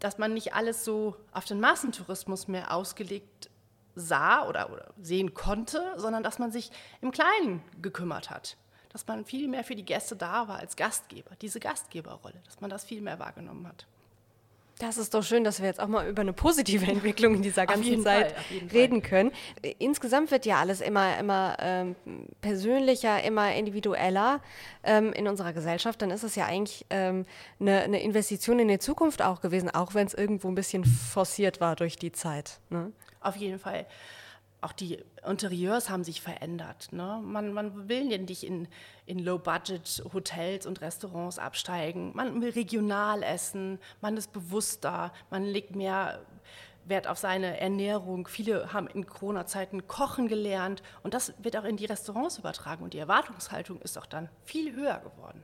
dass 0.00 0.18
man 0.18 0.34
nicht 0.34 0.54
alles 0.54 0.84
so 0.84 1.16
auf 1.32 1.44
den 1.44 1.60
Massentourismus 1.60 2.48
mehr 2.48 2.74
ausgelegt 2.74 3.50
sah 3.94 4.48
oder, 4.48 4.72
oder 4.72 4.94
sehen 5.00 5.34
konnte, 5.34 5.82
sondern 5.96 6.22
dass 6.22 6.38
man 6.38 6.50
sich 6.50 6.70
im 7.02 7.10
Kleinen 7.10 7.62
gekümmert 7.82 8.30
hat 8.30 8.56
dass 8.92 9.06
man 9.06 9.24
viel 9.24 9.48
mehr 9.48 9.64
für 9.64 9.74
die 9.74 9.84
Gäste 9.84 10.16
da 10.16 10.48
war 10.48 10.58
als 10.58 10.76
Gastgeber, 10.76 11.30
diese 11.40 11.60
Gastgeberrolle, 11.60 12.40
dass 12.44 12.60
man 12.60 12.70
das 12.70 12.84
viel 12.84 13.00
mehr 13.00 13.18
wahrgenommen 13.18 13.66
hat. 13.66 13.86
Das 14.78 14.98
ist 14.98 15.14
doch 15.14 15.22
schön, 15.22 15.44
dass 15.44 15.60
wir 15.60 15.68
jetzt 15.68 15.80
auch 15.80 15.86
mal 15.86 16.08
über 16.08 16.22
eine 16.22 16.32
positive 16.32 16.84
Entwicklung 16.90 17.36
in 17.36 17.42
dieser 17.42 17.66
ganzen 17.66 18.02
Zeit 18.02 18.32
Fall, 18.32 18.68
reden 18.72 19.02
können. 19.02 19.30
Insgesamt 19.78 20.30
wird 20.30 20.44
ja 20.44 20.56
alles 20.56 20.80
immer, 20.80 21.18
immer 21.18 21.56
ähm, 21.60 21.94
persönlicher, 22.40 23.22
immer 23.22 23.54
individueller 23.54 24.40
ähm, 24.82 25.12
in 25.12 25.28
unserer 25.28 25.52
Gesellschaft. 25.52 26.02
Dann 26.02 26.10
ist 26.10 26.24
es 26.24 26.34
ja 26.34 26.46
eigentlich 26.46 26.84
ähm, 26.90 27.26
eine, 27.60 27.82
eine, 27.82 28.02
Investition 28.02 28.58
in 28.58 28.68
die 28.68 28.80
Zukunft 28.80 29.22
auch 29.22 29.40
gewesen, 29.40 29.70
auch 29.70 29.94
wenn 29.94 30.06
es 30.06 30.14
irgendwo 30.14 30.48
ein 30.48 30.56
bisschen 30.56 30.84
forciert 30.84 31.60
war 31.60 31.76
durch 31.76 31.96
die 31.96 32.10
Zeit. 32.10 32.58
Ne? 32.70 32.90
Auf 33.20 33.36
jeden 33.36 33.60
Fall 33.60 33.86
auch 34.62 34.72
die 34.72 35.04
Interieurs 35.26 35.90
haben 35.90 36.04
sich 36.04 36.22
verändert. 36.22 36.92
Ne? 36.92 37.20
Man, 37.22 37.52
man 37.52 37.88
will 37.88 38.04
nicht 38.04 38.44
in, 38.44 38.68
in 39.06 39.18
Low-Budget-Hotels 39.18 40.66
und 40.66 40.80
Restaurants 40.80 41.38
absteigen. 41.38 42.12
Man 42.14 42.40
will 42.40 42.50
regional 42.50 43.22
essen, 43.22 43.78
man 44.00 44.16
ist 44.16 44.32
bewusster, 44.32 45.12
man 45.30 45.44
legt 45.44 45.74
mehr 45.74 46.24
Wert 46.84 47.08
auf 47.08 47.18
seine 47.18 47.60
Ernährung. 47.60 48.26
Viele 48.28 48.72
haben 48.72 48.86
in 48.86 49.06
Corona-Zeiten 49.06 49.86
kochen 49.88 50.28
gelernt 50.28 50.82
und 51.02 51.12
das 51.14 51.34
wird 51.42 51.56
auch 51.56 51.64
in 51.64 51.76
die 51.76 51.86
Restaurants 51.86 52.38
übertragen 52.38 52.84
und 52.84 52.94
die 52.94 52.98
Erwartungshaltung 52.98 53.80
ist 53.82 53.98
auch 53.98 54.06
dann 54.06 54.28
viel 54.44 54.74
höher 54.74 54.98
geworden. 54.98 55.42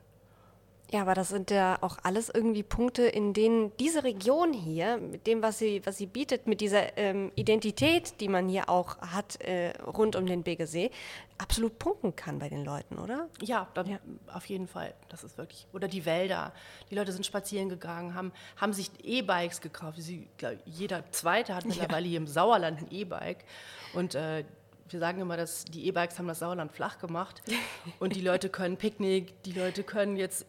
Ja, 0.90 1.02
aber 1.02 1.12
das 1.12 1.28
sind 1.28 1.50
ja 1.50 1.76
auch 1.82 1.98
alles 2.02 2.30
irgendwie 2.30 2.62
Punkte, 2.62 3.02
in 3.02 3.34
denen 3.34 3.76
diese 3.76 4.04
Region 4.04 4.54
hier, 4.54 4.96
mit 4.96 5.26
dem, 5.26 5.42
was 5.42 5.58
sie, 5.58 5.84
was 5.84 5.98
sie 5.98 6.06
bietet, 6.06 6.46
mit 6.46 6.62
dieser 6.62 6.96
ähm, 6.96 7.30
Identität, 7.34 8.20
die 8.20 8.28
man 8.28 8.48
hier 8.48 8.70
auch 8.70 8.96
hat 8.98 9.38
äh, 9.42 9.76
rund 9.82 10.16
um 10.16 10.24
den 10.24 10.42
Begesee, 10.44 10.90
absolut 11.36 11.78
punkten 11.78 12.16
kann 12.16 12.38
bei 12.38 12.48
den 12.48 12.64
Leuten, 12.64 12.98
oder? 12.98 13.28
Ja, 13.42 13.68
da, 13.74 13.82
ja, 13.82 13.98
auf 14.32 14.46
jeden 14.46 14.66
Fall. 14.66 14.94
Das 15.10 15.24
ist 15.24 15.36
wirklich. 15.36 15.66
Oder 15.74 15.88
die 15.88 16.06
Wälder. 16.06 16.54
Die 16.90 16.94
Leute 16.94 17.12
sind 17.12 17.26
spazieren 17.26 17.68
gegangen, 17.68 18.14
haben, 18.14 18.32
haben 18.56 18.72
sich 18.72 18.90
E-Bikes 19.02 19.60
gekauft. 19.60 19.98
Sie, 20.00 20.26
glaub, 20.38 20.54
jeder 20.64 21.04
Zweite 21.10 21.54
hat 21.54 21.66
mittlerweile 21.66 22.06
ja. 22.06 22.10
hier 22.10 22.18
im 22.18 22.26
Sauerland 22.26 22.80
ein 22.80 22.90
E-Bike. 22.90 23.44
Und 23.92 24.14
äh, 24.14 24.44
wir 24.88 25.00
sagen 25.00 25.20
immer, 25.20 25.36
dass 25.36 25.66
die 25.66 25.86
E-Bikes 25.86 26.18
haben 26.18 26.28
das 26.28 26.38
Sauerland 26.38 26.72
flach 26.72 26.98
gemacht. 26.98 27.42
Und 27.98 28.16
die 28.16 28.22
Leute 28.22 28.48
können 28.48 28.78
Picknick, 28.78 29.42
die 29.42 29.52
Leute 29.52 29.82
können 29.82 30.16
jetzt 30.16 30.46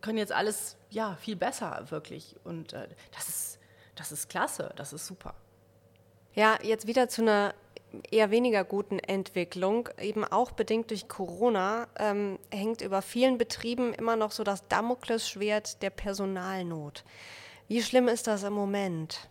können 0.00 0.18
jetzt 0.18 0.32
alles 0.32 0.76
ja 0.90 1.16
viel 1.16 1.36
besser 1.36 1.86
wirklich 1.90 2.36
und 2.44 2.72
äh, 2.72 2.88
das 3.12 3.28
ist 3.28 3.58
das 4.00 4.12
ist 4.12 4.30
klasse, 4.30 4.72
das 4.76 4.94
ist 4.94 5.06
super. 5.06 5.34
Ja, 6.34 6.58
jetzt 6.62 6.86
wieder 6.86 7.08
zu 7.08 7.20
einer 7.20 7.54
eher 8.10 8.30
weniger 8.30 8.64
guten 8.64 8.98
Entwicklung, 8.98 9.88
eben 10.00 10.24
auch 10.24 10.52
bedingt 10.52 10.90
durch 10.90 11.08
Corona, 11.08 11.88
ähm, 11.98 12.38
hängt 12.50 12.80
über 12.80 13.02
vielen 13.02 13.36
Betrieben 13.36 13.92
immer 13.92 14.16
noch 14.16 14.30
so 14.30 14.44
das 14.44 14.66
Damoklesschwert 14.68 15.82
der 15.82 15.90
Personalnot. 15.90 17.04
Wie 17.68 17.82
schlimm 17.82 18.08
ist 18.08 18.26
das 18.26 18.42
im 18.42 18.52
Moment? 18.52 19.28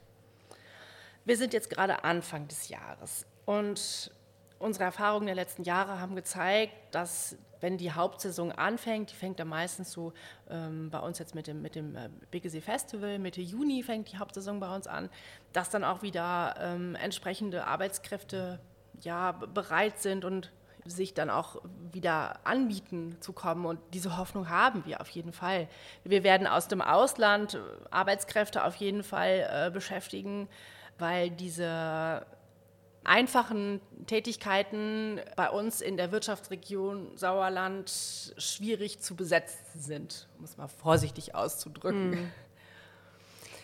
Wir 1.25 1.37
sind 1.37 1.53
jetzt 1.53 1.69
gerade 1.69 2.03
Anfang 2.03 2.47
des 2.47 2.69
Jahres 2.69 3.25
und 3.45 4.11
unsere 4.59 4.83
Erfahrungen 4.83 5.25
der 5.25 5.35
letzten 5.35 5.63
Jahre 5.63 5.99
haben 5.99 6.15
gezeigt, 6.15 6.73
dass 6.91 7.37
wenn 7.61 7.77
die 7.77 7.91
Hauptsaison 7.91 8.51
anfängt, 8.51 9.11
die 9.11 9.15
fängt 9.15 9.39
dann 9.39 9.47
meistens 9.47 9.91
so 9.91 10.13
ähm, 10.49 10.89
bei 10.89 10.99
uns 10.99 11.19
jetzt 11.19 11.35
mit 11.35 11.47
dem, 11.47 11.61
mit 11.61 11.75
dem 11.75 11.95
äh, 11.95 12.09
Biggesee 12.31 12.61
Festival, 12.61 13.19
Mitte 13.19 13.41
Juni 13.41 13.83
fängt 13.83 14.11
die 14.11 14.17
Hauptsaison 14.17 14.59
bei 14.59 14.73
uns 14.73 14.87
an, 14.87 15.09
dass 15.53 15.69
dann 15.69 15.83
auch 15.83 16.01
wieder 16.01 16.55
ähm, 16.59 16.95
entsprechende 16.95 17.65
Arbeitskräfte 17.65 18.59
ja, 19.01 19.31
bereit 19.31 19.99
sind 19.99 20.25
und 20.25 20.51
sich 20.85 21.13
dann 21.13 21.29
auch 21.29 21.61
wieder 21.91 22.39
anbieten 22.45 23.17
zu 23.19 23.33
kommen. 23.33 23.65
Und 23.65 23.79
diese 23.93 24.17
Hoffnung 24.17 24.49
haben 24.49 24.85
wir 24.85 25.01
auf 25.01 25.09
jeden 25.09 25.33
Fall. 25.33 25.67
Wir 26.03 26.23
werden 26.23 26.47
aus 26.47 26.67
dem 26.67 26.81
Ausland 26.81 27.55
äh, 27.55 27.59
Arbeitskräfte 27.91 28.63
auf 28.63 28.75
jeden 28.75 29.03
Fall 29.03 29.47
äh, 29.51 29.71
beschäftigen, 29.71 30.47
weil 30.97 31.29
diese 31.29 32.25
einfachen 33.09 33.81
Tätigkeiten 34.05 35.19
bei 35.35 35.49
uns 35.49 35.81
in 35.81 35.97
der 35.97 36.11
Wirtschaftsregion 36.11 37.17
Sauerland 37.17 38.33
schwierig 38.37 38.99
zu 39.01 39.15
besetzen 39.15 39.79
sind, 39.79 40.29
um 40.37 40.45
es 40.45 40.57
mal 40.57 40.67
vorsichtig 40.67 41.35
auszudrücken. 41.35 42.11
Mhm. 42.11 42.31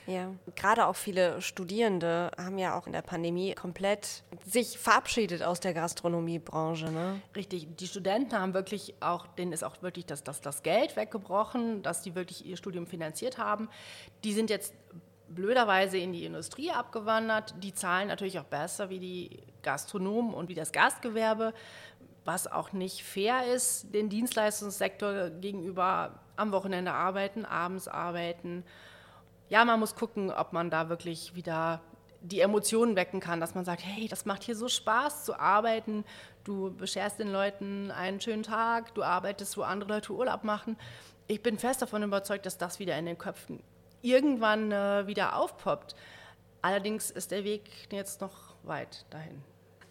Ja, 0.08 0.32
gerade 0.56 0.86
auch 0.86 0.96
viele 0.96 1.42
Studierende 1.42 2.30
haben 2.38 2.60
ja 2.60 2.78
auch 2.78 2.86
in 2.86 2.94
der 2.94 3.02
Pandemie 3.02 3.56
komplett 3.56 4.22
sich 4.46 4.78
verabschiedet 4.78 5.42
aus 5.42 5.62
der 5.62 5.74
Gastronomiebranche. 5.74 6.92
Ne? 6.92 7.20
Richtig, 7.36 7.76
die 7.78 7.88
Studenten 7.88 8.34
haben 8.40 8.54
wirklich 8.54 8.94
auch, 9.00 9.26
denen 9.26 9.52
ist 9.52 9.64
auch 9.64 9.82
wirklich 9.82 10.06
das, 10.06 10.24
das, 10.24 10.42
das 10.42 10.62
Geld 10.62 10.96
weggebrochen, 10.96 11.82
dass 11.82 12.04
die 12.04 12.14
wirklich 12.14 12.46
ihr 12.46 12.56
Studium 12.56 12.86
finanziert 12.86 13.40
haben. 13.40 13.68
Die 14.24 14.34
sind 14.34 14.52
jetzt 14.52 14.76
blöderweise 15.30 15.98
in 15.98 16.14
die 16.14 16.26
Industrie 16.26 16.72
abgewandert. 16.72 17.56
Die 17.64 17.74
zahlen 17.74 18.08
natürlich 18.08 18.40
auch 18.40 18.46
besser 18.46 18.90
wie 18.90 19.00
die 19.00 19.40
Gastronomen 19.64 20.34
und 20.34 20.50
wie 20.50 20.56
das 20.56 20.72
Gastgewerbe, 20.72 21.54
was 22.24 22.52
auch 22.52 22.74
nicht 22.74 23.04
fair 23.04 23.46
ist, 23.54 23.94
den 23.94 24.10
Dienstleistungssektor 24.10 25.30
gegenüber 25.30 26.20
am 26.36 26.52
Wochenende 26.52 26.92
arbeiten, 26.92 27.46
abends 27.46 27.88
arbeiten. 27.88 28.64
Ja, 29.50 29.64
man 29.64 29.80
muss 29.80 29.96
gucken, 29.96 30.32
ob 30.32 30.54
man 30.54 30.70
da 30.70 30.90
wirklich 30.90 31.36
wieder 31.36 31.82
die 32.22 32.40
Emotionen 32.40 32.96
wecken 32.96 33.20
kann, 33.20 33.40
dass 33.40 33.54
man 33.54 33.66
sagt, 33.66 33.86
hey, 33.86 34.08
das 34.08 34.26
macht 34.26 34.44
hier 34.44 34.56
so 34.56 34.68
Spaß 34.68 35.26
zu 35.26 35.40
arbeiten, 35.40 36.04
du 36.44 36.76
bescherst 36.76 37.20
den 37.20 37.32
Leuten 37.32 37.92
einen 37.92 38.20
schönen 38.20 38.42
Tag, 38.42 38.96
du 38.96 39.04
arbeitest, 39.04 39.58
wo 39.58 39.62
andere 39.62 39.94
Leute 39.94 40.14
Urlaub 40.14 40.44
machen. 40.44 40.78
Ich 41.28 41.44
bin 41.44 41.60
fest 41.60 41.84
davon 41.84 42.02
überzeugt, 42.02 42.48
dass 42.48 42.58
das 42.58 42.80
wieder 42.80 42.98
in 42.98 43.06
den 43.06 43.18
Köpfen 43.18 43.62
irgendwann 44.06 44.72
äh, 44.72 45.08
wieder 45.08 45.38
aufpoppt. 45.38 45.96
Allerdings 46.62 47.12
ist 47.12 47.32
der 47.32 47.44
Weg 47.44 47.64
jetzt 47.92 48.22
noch 48.22 48.56
weit 48.64 49.06
dahin. 49.10 49.42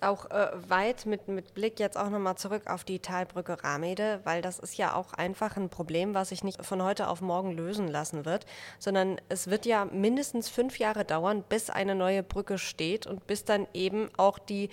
Auch 0.00 0.30
äh, 0.30 0.50
weit 0.68 1.06
mit, 1.06 1.28
mit 1.28 1.54
Blick 1.54 1.80
jetzt 1.80 1.96
auch 1.96 2.10
nochmal 2.10 2.36
zurück 2.36 2.66
auf 2.66 2.84
die 2.84 2.98
Talbrücke 2.98 3.62
Ramede, 3.62 4.20
weil 4.24 4.42
das 4.42 4.58
ist 4.58 4.76
ja 4.76 4.94
auch 4.94 5.12
einfach 5.14 5.56
ein 5.56 5.70
Problem, 5.70 6.14
was 6.14 6.28
sich 6.28 6.44
nicht 6.44 6.64
von 6.64 6.82
heute 6.82 7.08
auf 7.08 7.20
morgen 7.20 7.52
lösen 7.52 7.88
lassen 7.88 8.24
wird, 8.24 8.44
sondern 8.78 9.20
es 9.28 9.48
wird 9.48 9.66
ja 9.66 9.86
mindestens 9.86 10.48
fünf 10.48 10.78
Jahre 10.78 11.04
dauern, 11.04 11.42
bis 11.48 11.70
eine 11.70 11.94
neue 11.94 12.22
Brücke 12.22 12.58
steht 12.58 13.06
und 13.06 13.26
bis 13.26 13.44
dann 13.44 13.66
eben 13.72 14.10
auch 14.16 14.38
die 14.38 14.68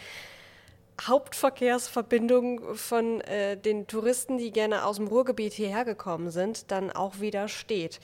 Hauptverkehrsverbindung 1.08 2.76
von 2.76 3.22
äh, 3.22 3.58
den 3.58 3.88
Touristen, 3.88 4.38
die 4.38 4.52
gerne 4.52 4.86
aus 4.86 4.98
dem 4.98 5.08
Ruhrgebiet 5.08 5.54
hierher 5.54 5.86
gekommen 5.86 6.30
sind, 6.30 6.72
dann 6.72 6.92
auch 6.92 7.20
wieder 7.20 7.48
steht 7.48 8.00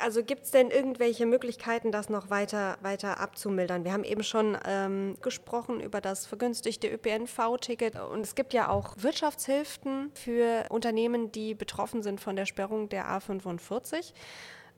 also 0.00 0.22
gibt 0.22 0.44
es 0.44 0.50
denn 0.50 0.70
irgendwelche 0.70 1.26
Möglichkeiten, 1.26 1.92
das 1.92 2.08
noch 2.08 2.30
weiter, 2.30 2.76
weiter 2.82 3.20
abzumildern? 3.20 3.84
Wir 3.84 3.92
haben 3.92 4.04
eben 4.04 4.22
schon 4.22 4.56
ähm, 4.66 5.16
gesprochen 5.22 5.80
über 5.80 6.00
das 6.00 6.26
vergünstigte 6.26 6.88
ÖPNV-Ticket 6.88 8.00
und 8.00 8.20
es 8.20 8.34
gibt 8.34 8.52
ja 8.52 8.68
auch 8.68 8.94
Wirtschaftshilfen 8.98 10.10
für 10.14 10.66
Unternehmen, 10.70 11.32
die 11.32 11.54
betroffen 11.54 12.02
sind 12.02 12.20
von 12.20 12.36
der 12.36 12.46
Sperrung 12.46 12.88
der 12.88 13.06
A45. 13.06 14.12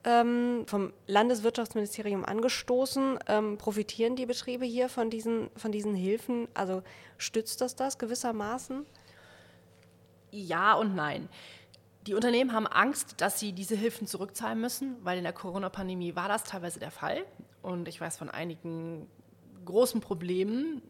Ähm, 0.07 0.65
vom 0.67 0.93
Landeswirtschaftsministerium 1.07 2.25
angestoßen. 2.25 3.17
Ähm, 3.27 3.57
profitieren 3.57 4.15
die 4.15 4.27
Betriebe 4.27 4.63
hier 4.63 4.87
von 4.87 5.09
diesen, 5.09 5.49
von 5.55 5.71
diesen 5.71 5.95
Hilfen? 5.95 6.47
Also 6.53 6.83
stützt 7.17 7.59
das 7.61 7.75
das 7.75 7.97
gewissermaßen? 7.97 8.85
Ja 10.29 10.75
und 10.75 10.95
nein. 10.95 11.27
Die 12.07 12.13
Unternehmen 12.13 12.53
haben 12.53 12.67
Angst, 12.67 13.15
dass 13.17 13.39
sie 13.39 13.53
diese 13.53 13.75
Hilfen 13.75 14.05
zurückzahlen 14.05 14.61
müssen, 14.61 14.95
weil 15.03 15.17
in 15.17 15.23
der 15.23 15.33
Corona-Pandemie 15.33 16.15
war 16.15 16.27
das 16.27 16.43
teilweise 16.43 16.79
der 16.79 16.91
Fall. 16.91 17.25
Und 17.63 17.87
ich 17.87 17.99
weiß 17.99 18.17
von 18.17 18.29
einigen 18.29 19.09
großen 19.65 20.01
Problemen. 20.01 20.83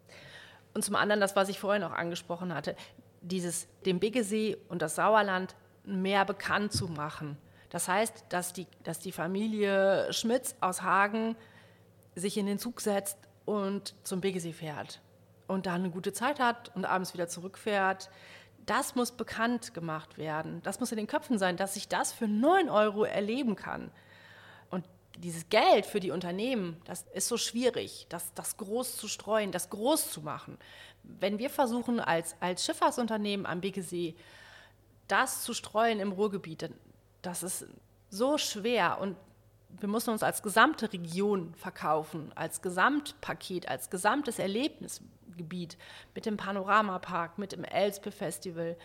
Und 0.74 0.84
zum 0.84 0.96
anderen 0.96 1.22
das, 1.22 1.38
was 1.38 1.48
ich 1.48 1.58
vorhin 1.58 1.84
auch 1.84 1.94
angesprochen 1.94 2.54
hatte, 2.54 2.76
dieses 3.22 3.68
dem 3.86 4.00
Biggesee 4.00 4.58
und 4.68 4.82
das 4.82 4.96
Sauerland 4.96 5.56
mehr 5.86 6.26
bekannt 6.26 6.74
zu 6.74 6.90
machen. 6.90 7.38
Das 7.70 7.88
heißt, 7.88 8.26
dass 8.30 8.52
die, 8.52 8.68
dass 8.84 9.00
die 9.00 9.14
Familie 9.14 10.12
Schmitz 10.12 10.56
aus 10.60 10.82
Hagen 10.82 11.38
sich 12.16 12.38
in 12.38 12.46
den 12.46 12.60
Zug 12.60 12.82
setzt 12.82 13.18
und 13.46 13.96
zum 14.04 14.20
Biggesee 14.20 14.54
fährt 14.54 15.02
und 15.48 15.66
da 15.66 15.74
eine 15.74 15.90
gute 15.90 16.14
Zeit 16.14 16.40
hat 16.40 16.76
und 16.76 16.86
abends 16.86 17.14
wieder 17.14 17.28
zurückfährt 17.28 18.10
das 18.66 18.96
muss 18.96 19.12
bekannt 19.12 19.74
gemacht 19.74 20.18
werden. 20.18 20.62
Das 20.64 20.80
muss 20.80 20.92
in 20.92 20.98
den 20.98 21.08
Köpfen 21.08 21.38
sein, 21.38 21.58
dass 21.58 21.76
ich 21.76 21.88
das 21.88 22.12
für 22.12 22.28
9 22.28 22.70
Euro 22.70 23.04
erleben 23.04 23.56
kann. 23.56 23.92
Und 24.70 24.86
dieses 25.18 25.50
Geld 25.50 25.86
für 25.86 26.00
die 26.00 26.12
Unternehmen, 26.12 26.78
das 26.86 27.06
ist 27.14 27.28
so 27.28 27.38
schwierig, 27.38 28.08
das, 28.10 28.34
das 28.34 28.58
groß 28.58 28.98
zu 28.98 29.08
streuen, 29.08 29.52
das 29.52 29.70
groß 29.70 30.12
zu 30.12 30.22
machen. 30.22 30.58
Wenn 31.04 31.38
wir 31.38 31.50
versuchen, 31.50 32.00
als, 32.00 32.36
als 32.40 32.66
Schifffahrtsunternehmen 32.66 33.46
am 33.46 33.62
Biggesee 33.62 34.16
das 35.08 35.44
zu 35.44 35.54
streuen 35.54 36.00
im 36.00 36.12
Ruhrgebiet, 36.12 36.70
das 37.22 37.44
ist 37.44 37.68
so 38.10 38.38
schwer 38.38 39.00
und 39.00 39.16
wir 39.80 39.90
müssen 39.90 40.12
uns 40.12 40.24
als 40.24 40.42
gesamte 40.42 40.92
Region 40.92 41.54
verkaufen, 41.56 42.32
als 42.36 42.62
Gesamtpaket, 42.62 43.68
als 43.68 43.90
gesamtes 43.90 44.40
Erlebnis. 44.40 45.02
Gebiet, 45.38 45.77
mit 46.13 46.25
dem 46.25 46.38
Panoramapark, 46.38 47.38
mit 47.38 47.51
dem 47.51 47.63
Elspe 47.63 48.12
Festival, 48.12 48.75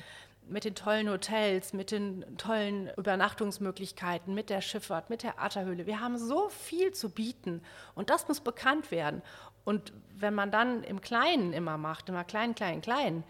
mit 0.49 0.65
den 0.65 0.75
tollen 0.75 1.09
Hotels, 1.09 1.73
mit 1.73 1.91
den 1.91 2.37
tollen 2.37 2.91
Übernachtungsmöglichkeiten, 2.97 4.35
mit 4.35 4.51
der 4.51 4.61
Schifffahrt, 4.61 5.11
mit 5.11 5.23
der 5.23 5.41
Atterhöhle. 5.41 5.87
Wir 5.87 6.01
haben 6.01 6.19
so 6.19 6.49
viel 6.49 6.93
zu 6.93 7.11
bieten 7.11 7.63
und 7.95 8.11
das 8.11 8.27
muss 8.29 8.41
bekannt 8.41 8.91
werden. 8.91 9.23
Und 9.65 9.93
wenn 10.17 10.35
man 10.35 10.51
dann 10.51 10.83
im 10.83 11.01
Kleinen 11.01 11.53
immer 11.53 11.79
macht, 11.79 12.09
immer 12.09 12.25
klein, 12.25 12.55
klein, 12.55 12.81
klein, 12.81 13.23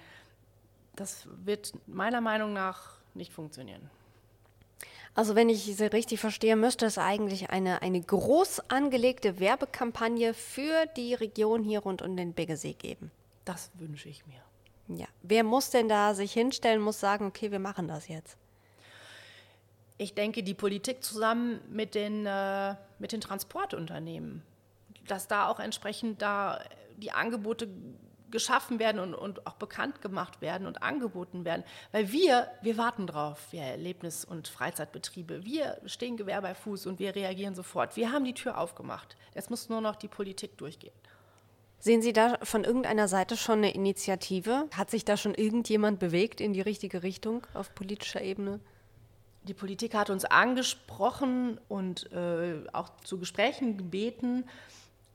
das 0.97 1.29
wird 1.45 1.73
meiner 1.87 2.21
Meinung 2.21 2.53
nach 2.53 3.01
nicht 3.15 3.33
funktionieren. 3.33 3.91
Also 5.15 5.35
wenn 5.35 5.49
ich 5.49 5.65
Sie 5.65 5.85
richtig 5.85 6.21
verstehe, 6.21 6.57
müsste 6.57 6.87
es 6.87 6.97
eigentlich 6.97 7.51
eine, 7.51 7.83
eine 7.83 8.01
groß 8.01 8.71
angelegte 8.71 9.41
Werbekampagne 9.41 10.35
für 10.35 10.87
die 10.97 11.15
Region 11.15 11.63
hier 11.63 11.81
rund 11.81 12.01
um 12.03 12.17
den 12.17 12.33
Biggesee 12.33 12.75
geben. 12.75 13.11
Das 13.45 13.71
wünsche 13.75 14.09
ich 14.09 14.25
mir. 14.27 14.41
Ja. 14.99 15.07
Wer 15.23 15.45
muss 15.45 15.71
denn 15.71 15.89
da 15.89 16.15
sich 16.15 16.33
hinstellen, 16.33 16.81
muss 16.81 17.01
sagen, 17.01 17.27
okay, 17.27 17.51
wir 17.51 17.59
machen 17.59 17.89
das 17.89 18.09
jetzt? 18.09 18.37
Ich 19.99 20.15
denke, 20.15 20.43
die 20.43 20.55
Politik 20.55 21.05
zusammen 21.05 21.61
mit 21.69 21.95
den, 21.95 22.25
äh, 22.27 22.75
mit 22.99 23.13
den 23.13 23.21
Transportunternehmen, 23.21 24.43
dass 25.07 25.29
da 25.29 25.49
auch 25.49 25.61
entsprechend 25.61 26.23
da 26.23 26.61
die 26.97 27.13
Angebote 27.13 27.69
geschaffen 28.31 28.79
werden 28.79 29.01
und, 29.01 29.15
und 29.15 29.47
auch 29.47 29.55
bekannt 29.55 30.01
gemacht 30.03 30.41
werden 30.41 30.67
und 30.67 30.83
angeboten 30.83 31.45
werden. 31.45 31.65
Weil 31.93 32.13
wir, 32.13 32.51
wir 32.63 32.77
warten 32.77 33.07
drauf, 33.07 33.49
wir 33.51 33.63
Erlebnis- 33.63 34.25
und 34.25 34.49
Freizeitbetriebe. 34.49 35.45
Wir 35.45 35.81
stehen 35.87 36.17
Gewehr 36.17 36.41
bei 36.43 36.55
Fuß 36.55 36.87
und 36.87 36.99
wir 36.99 37.15
reagieren 37.15 37.55
sofort. 37.55 37.97
Wir 37.97 38.13
haben 38.13 38.25
die 38.25 38.35
Tür 38.35 38.59
aufgemacht. 38.59 39.17
Jetzt 39.35 39.51
muss 39.51 39.69
nur 39.69 39.81
noch 39.81 39.97
die 39.97 40.09
Politik 40.09 40.59
durchgehen. 40.59 40.95
Sehen 41.79 42.03
Sie 42.03 42.13
da 42.13 42.37
von 42.43 42.65
irgendeiner 42.65 43.09
Seite 43.09 43.39
schon 43.39 43.59
eine 43.59 43.73
Initiative? 43.73 44.69
Hat 44.77 44.91
sich 44.91 45.07
da 45.07 45.17
schon 45.17 45.35
irgendjemand 45.35 45.99
bewegt 45.99 46.43
in 46.43 46.53
die 46.53 46.61
richtige 46.61 47.03
Richtung 47.03 47.47
auf 47.55 47.75
politischer 47.75 48.21
Ebene? 48.21 48.61
Die 49.45 49.55
Politik 49.55 49.95
hat 49.95 50.11
uns 50.11 50.27
angesprochen 50.27 51.59
und 51.69 52.13
äh, 52.13 52.63
auch 52.75 52.91
zu 53.05 53.19
Gesprächen 53.19 53.79
gebeten. 53.79 54.45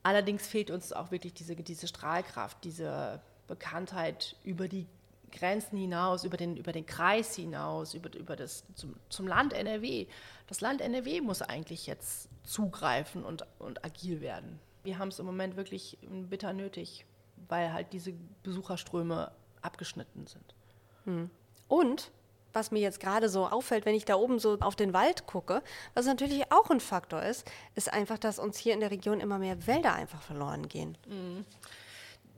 Allerdings 0.06 0.46
fehlt 0.46 0.70
uns 0.70 0.92
auch 0.92 1.10
wirklich 1.10 1.34
diese, 1.34 1.56
diese 1.56 1.88
Strahlkraft, 1.88 2.62
diese 2.62 3.20
Bekanntheit 3.48 4.36
über 4.44 4.68
die 4.68 4.86
Grenzen 5.32 5.76
hinaus, 5.76 6.22
über 6.22 6.36
den, 6.36 6.56
über 6.56 6.70
den 6.70 6.86
Kreis 6.86 7.34
hinaus, 7.34 7.92
über, 7.92 8.14
über 8.14 8.36
das, 8.36 8.62
zum, 8.76 8.94
zum 9.08 9.26
Land 9.26 9.52
NRW. 9.52 10.06
Das 10.46 10.60
Land 10.60 10.80
NRW 10.80 11.22
muss 11.22 11.42
eigentlich 11.42 11.88
jetzt 11.88 12.28
zugreifen 12.44 13.24
und, 13.24 13.44
und 13.58 13.84
agil 13.84 14.20
werden. 14.20 14.60
Wir 14.84 15.00
haben 15.00 15.08
es 15.08 15.18
im 15.18 15.26
Moment 15.26 15.56
wirklich 15.56 15.98
bitter 16.08 16.52
nötig, 16.52 17.04
weil 17.48 17.72
halt 17.72 17.92
diese 17.92 18.12
Besucherströme 18.44 19.32
abgeschnitten 19.60 20.28
sind. 20.28 20.54
Hm. 21.02 21.30
Und 21.66 22.12
was 22.56 22.72
mir 22.72 22.80
jetzt 22.80 22.98
gerade 22.98 23.28
so 23.28 23.46
auffällt, 23.46 23.86
wenn 23.86 23.94
ich 23.94 24.04
da 24.04 24.16
oben 24.16 24.40
so 24.40 24.58
auf 24.60 24.74
den 24.74 24.92
Wald 24.92 25.26
gucke, 25.26 25.62
was 25.94 26.06
natürlich 26.06 26.50
auch 26.50 26.70
ein 26.70 26.80
Faktor 26.80 27.22
ist, 27.22 27.48
ist 27.76 27.92
einfach, 27.92 28.18
dass 28.18 28.40
uns 28.40 28.58
hier 28.58 28.74
in 28.74 28.80
der 28.80 28.90
Region 28.90 29.20
immer 29.20 29.38
mehr 29.38 29.66
Wälder 29.66 29.94
einfach 29.94 30.22
verloren 30.22 30.66
gehen. 30.66 30.98
Mhm. 31.06 31.44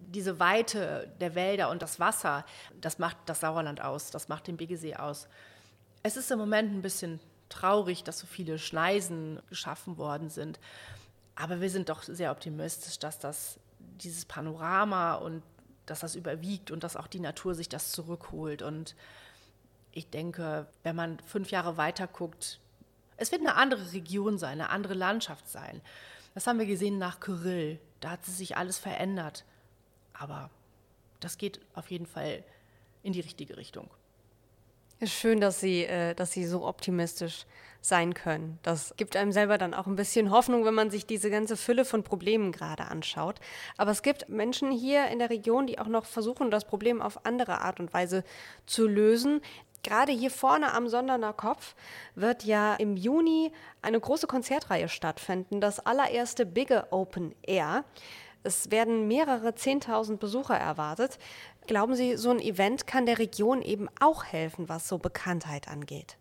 Diese 0.00 0.38
Weite 0.40 1.10
der 1.20 1.34
Wälder 1.34 1.70
und 1.70 1.82
das 1.82 2.00
Wasser, 2.00 2.44
das 2.80 2.98
macht 2.98 3.16
das 3.26 3.40
Sauerland 3.40 3.80
aus, 3.80 4.10
das 4.10 4.28
macht 4.28 4.48
den 4.48 4.56
Biggesee 4.56 4.96
aus. 4.96 5.28
Es 6.02 6.16
ist 6.16 6.30
im 6.30 6.38
Moment 6.38 6.72
ein 6.74 6.82
bisschen 6.82 7.20
traurig, 7.48 8.04
dass 8.04 8.18
so 8.18 8.26
viele 8.26 8.58
Schneisen 8.58 9.40
geschaffen 9.48 9.98
worden 9.98 10.30
sind. 10.30 10.58
Aber 11.34 11.60
wir 11.60 11.70
sind 11.70 11.88
doch 11.88 12.02
sehr 12.02 12.32
optimistisch, 12.32 12.98
dass 12.98 13.18
das 13.18 13.60
dieses 13.78 14.24
Panorama 14.24 15.14
und 15.14 15.42
dass 15.86 16.00
das 16.00 16.16
überwiegt 16.16 16.70
und 16.70 16.84
dass 16.84 16.96
auch 16.96 17.06
die 17.06 17.20
Natur 17.20 17.54
sich 17.54 17.68
das 17.68 17.92
zurückholt. 17.92 18.62
Und 18.62 18.96
ich 19.92 20.10
denke, 20.10 20.66
wenn 20.82 20.96
man 20.96 21.18
fünf 21.20 21.50
Jahre 21.50 21.76
weiter 21.76 22.06
guckt, 22.06 22.60
es 23.16 23.32
wird 23.32 23.40
eine 23.40 23.56
andere 23.56 23.92
Region 23.92 24.38
sein, 24.38 24.60
eine 24.60 24.70
andere 24.70 24.94
Landschaft 24.94 25.48
sein. 25.48 25.80
Das 26.34 26.46
haben 26.46 26.58
wir 26.58 26.66
gesehen 26.66 26.98
nach 26.98 27.20
Kyrill. 27.20 27.80
Da 28.00 28.10
hat 28.10 28.24
sich 28.24 28.56
alles 28.56 28.78
verändert. 28.78 29.44
Aber 30.12 30.50
das 31.20 31.36
geht 31.36 31.60
auf 31.74 31.90
jeden 31.90 32.06
Fall 32.06 32.44
in 33.02 33.12
die 33.12 33.20
richtige 33.20 33.56
Richtung. 33.56 33.90
Ist 35.00 35.14
schön, 35.14 35.40
dass 35.40 35.60
Sie, 35.60 35.84
äh, 35.84 36.14
dass 36.14 36.32
Sie 36.32 36.44
so 36.44 36.66
optimistisch 36.66 37.46
sein 37.80 38.14
können. 38.14 38.58
Das 38.62 38.94
gibt 38.96 39.14
einem 39.16 39.30
selber 39.30 39.56
dann 39.56 39.72
auch 39.72 39.86
ein 39.86 39.94
bisschen 39.94 40.30
Hoffnung, 40.30 40.64
wenn 40.64 40.74
man 40.74 40.90
sich 40.90 41.06
diese 41.06 41.30
ganze 41.30 41.56
Fülle 41.56 41.84
von 41.84 42.02
Problemen 42.02 42.50
gerade 42.50 42.86
anschaut. 42.86 43.38
Aber 43.76 43.92
es 43.92 44.02
gibt 44.02 44.28
Menschen 44.28 44.72
hier 44.72 45.06
in 45.08 45.20
der 45.20 45.30
Region, 45.30 45.68
die 45.68 45.78
auch 45.78 45.86
noch 45.86 46.04
versuchen, 46.04 46.50
das 46.50 46.64
Problem 46.64 47.00
auf 47.00 47.24
andere 47.24 47.60
Art 47.60 47.78
und 47.78 47.92
Weise 47.94 48.24
zu 48.66 48.88
lösen. 48.88 49.40
Gerade 49.82 50.12
hier 50.12 50.30
vorne 50.30 50.74
am 50.74 50.88
Sonderner 50.88 51.32
Kopf 51.32 51.74
wird 52.14 52.44
ja 52.44 52.74
im 52.74 52.96
Juni 52.96 53.52
eine 53.80 54.00
große 54.00 54.26
Konzertreihe 54.26 54.88
stattfinden, 54.88 55.60
das 55.60 55.80
allererste 55.80 56.46
Bigge 56.46 56.88
Open 56.90 57.34
Air. 57.42 57.84
Es 58.42 58.70
werden 58.70 59.08
mehrere 59.08 59.50
10.000 59.50 60.16
Besucher 60.16 60.56
erwartet. 60.56 61.18
Glauben 61.66 61.94
Sie, 61.94 62.16
so 62.16 62.30
ein 62.30 62.40
Event 62.40 62.86
kann 62.86 63.06
der 63.06 63.18
Region 63.18 63.62
eben 63.62 63.88
auch 64.00 64.24
helfen, 64.24 64.68
was 64.68 64.88
so 64.88 64.98
Bekanntheit 64.98 65.68
angeht? 65.68 66.16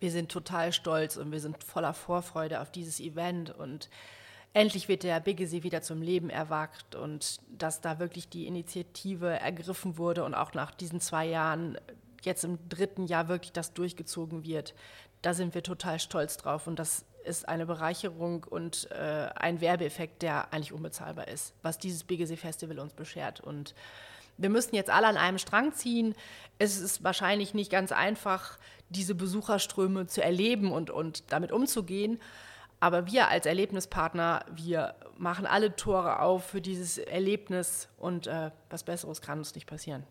Wir 0.00 0.10
sind 0.10 0.32
total 0.32 0.72
stolz 0.72 1.16
und 1.16 1.30
wir 1.30 1.40
sind 1.40 1.62
voller 1.62 1.94
Vorfreude 1.94 2.60
auf 2.60 2.72
dieses 2.72 2.98
Event 2.98 3.50
und 3.50 3.88
endlich 4.52 4.88
wird 4.88 5.04
der 5.04 5.20
Biggesee 5.20 5.62
wieder 5.62 5.82
zum 5.82 6.02
Leben 6.02 6.28
erwacht 6.28 6.94
und 6.94 7.40
dass 7.56 7.80
da 7.80 7.98
wirklich 7.98 8.28
die 8.28 8.46
Initiative 8.46 9.38
ergriffen 9.38 9.98
wurde 9.98 10.24
und 10.24 10.34
auch 10.34 10.54
nach 10.54 10.72
diesen 10.72 11.00
zwei 11.00 11.26
Jahren 11.26 11.78
jetzt 12.24 12.44
im 12.44 12.58
dritten 12.68 13.06
Jahr 13.06 13.28
wirklich 13.28 13.52
das 13.52 13.74
durchgezogen 13.74 14.44
wird. 14.44 14.74
Da 15.22 15.34
sind 15.34 15.54
wir 15.54 15.62
total 15.62 16.00
stolz 16.00 16.36
drauf 16.36 16.66
und 16.66 16.78
das 16.78 17.04
ist 17.24 17.48
eine 17.48 17.66
Bereicherung 17.66 18.44
und 18.44 18.90
äh, 18.90 19.28
ein 19.34 19.60
Werbeeffekt, 19.60 20.22
der 20.22 20.52
eigentlich 20.52 20.72
unbezahlbar 20.72 21.28
ist, 21.28 21.54
was 21.62 21.78
dieses 21.78 22.04
BGC 22.04 22.36
Festival 22.36 22.78
uns 22.78 22.94
beschert. 22.94 23.40
Und 23.40 23.74
wir 24.38 24.50
müssen 24.50 24.74
jetzt 24.74 24.90
alle 24.90 25.06
an 25.06 25.16
einem 25.16 25.38
Strang 25.38 25.72
ziehen. 25.72 26.14
Es 26.58 26.80
ist 26.80 27.04
wahrscheinlich 27.04 27.54
nicht 27.54 27.70
ganz 27.70 27.92
einfach, 27.92 28.58
diese 28.88 29.14
Besucherströme 29.14 30.06
zu 30.06 30.22
erleben 30.22 30.72
und, 30.72 30.90
und 30.90 31.32
damit 31.32 31.52
umzugehen. 31.52 32.20
Aber 32.80 33.06
wir 33.06 33.28
als 33.28 33.46
Erlebnispartner, 33.46 34.44
wir 34.52 34.96
machen 35.16 35.46
alle 35.46 35.76
Tore 35.76 36.18
auf 36.18 36.46
für 36.46 36.60
dieses 36.60 36.98
Erlebnis 36.98 37.88
und 37.96 38.26
äh, 38.26 38.50
was 38.70 38.82
Besseres 38.82 39.20
kann 39.20 39.38
uns 39.38 39.54
nicht 39.54 39.68
passieren. 39.68 40.04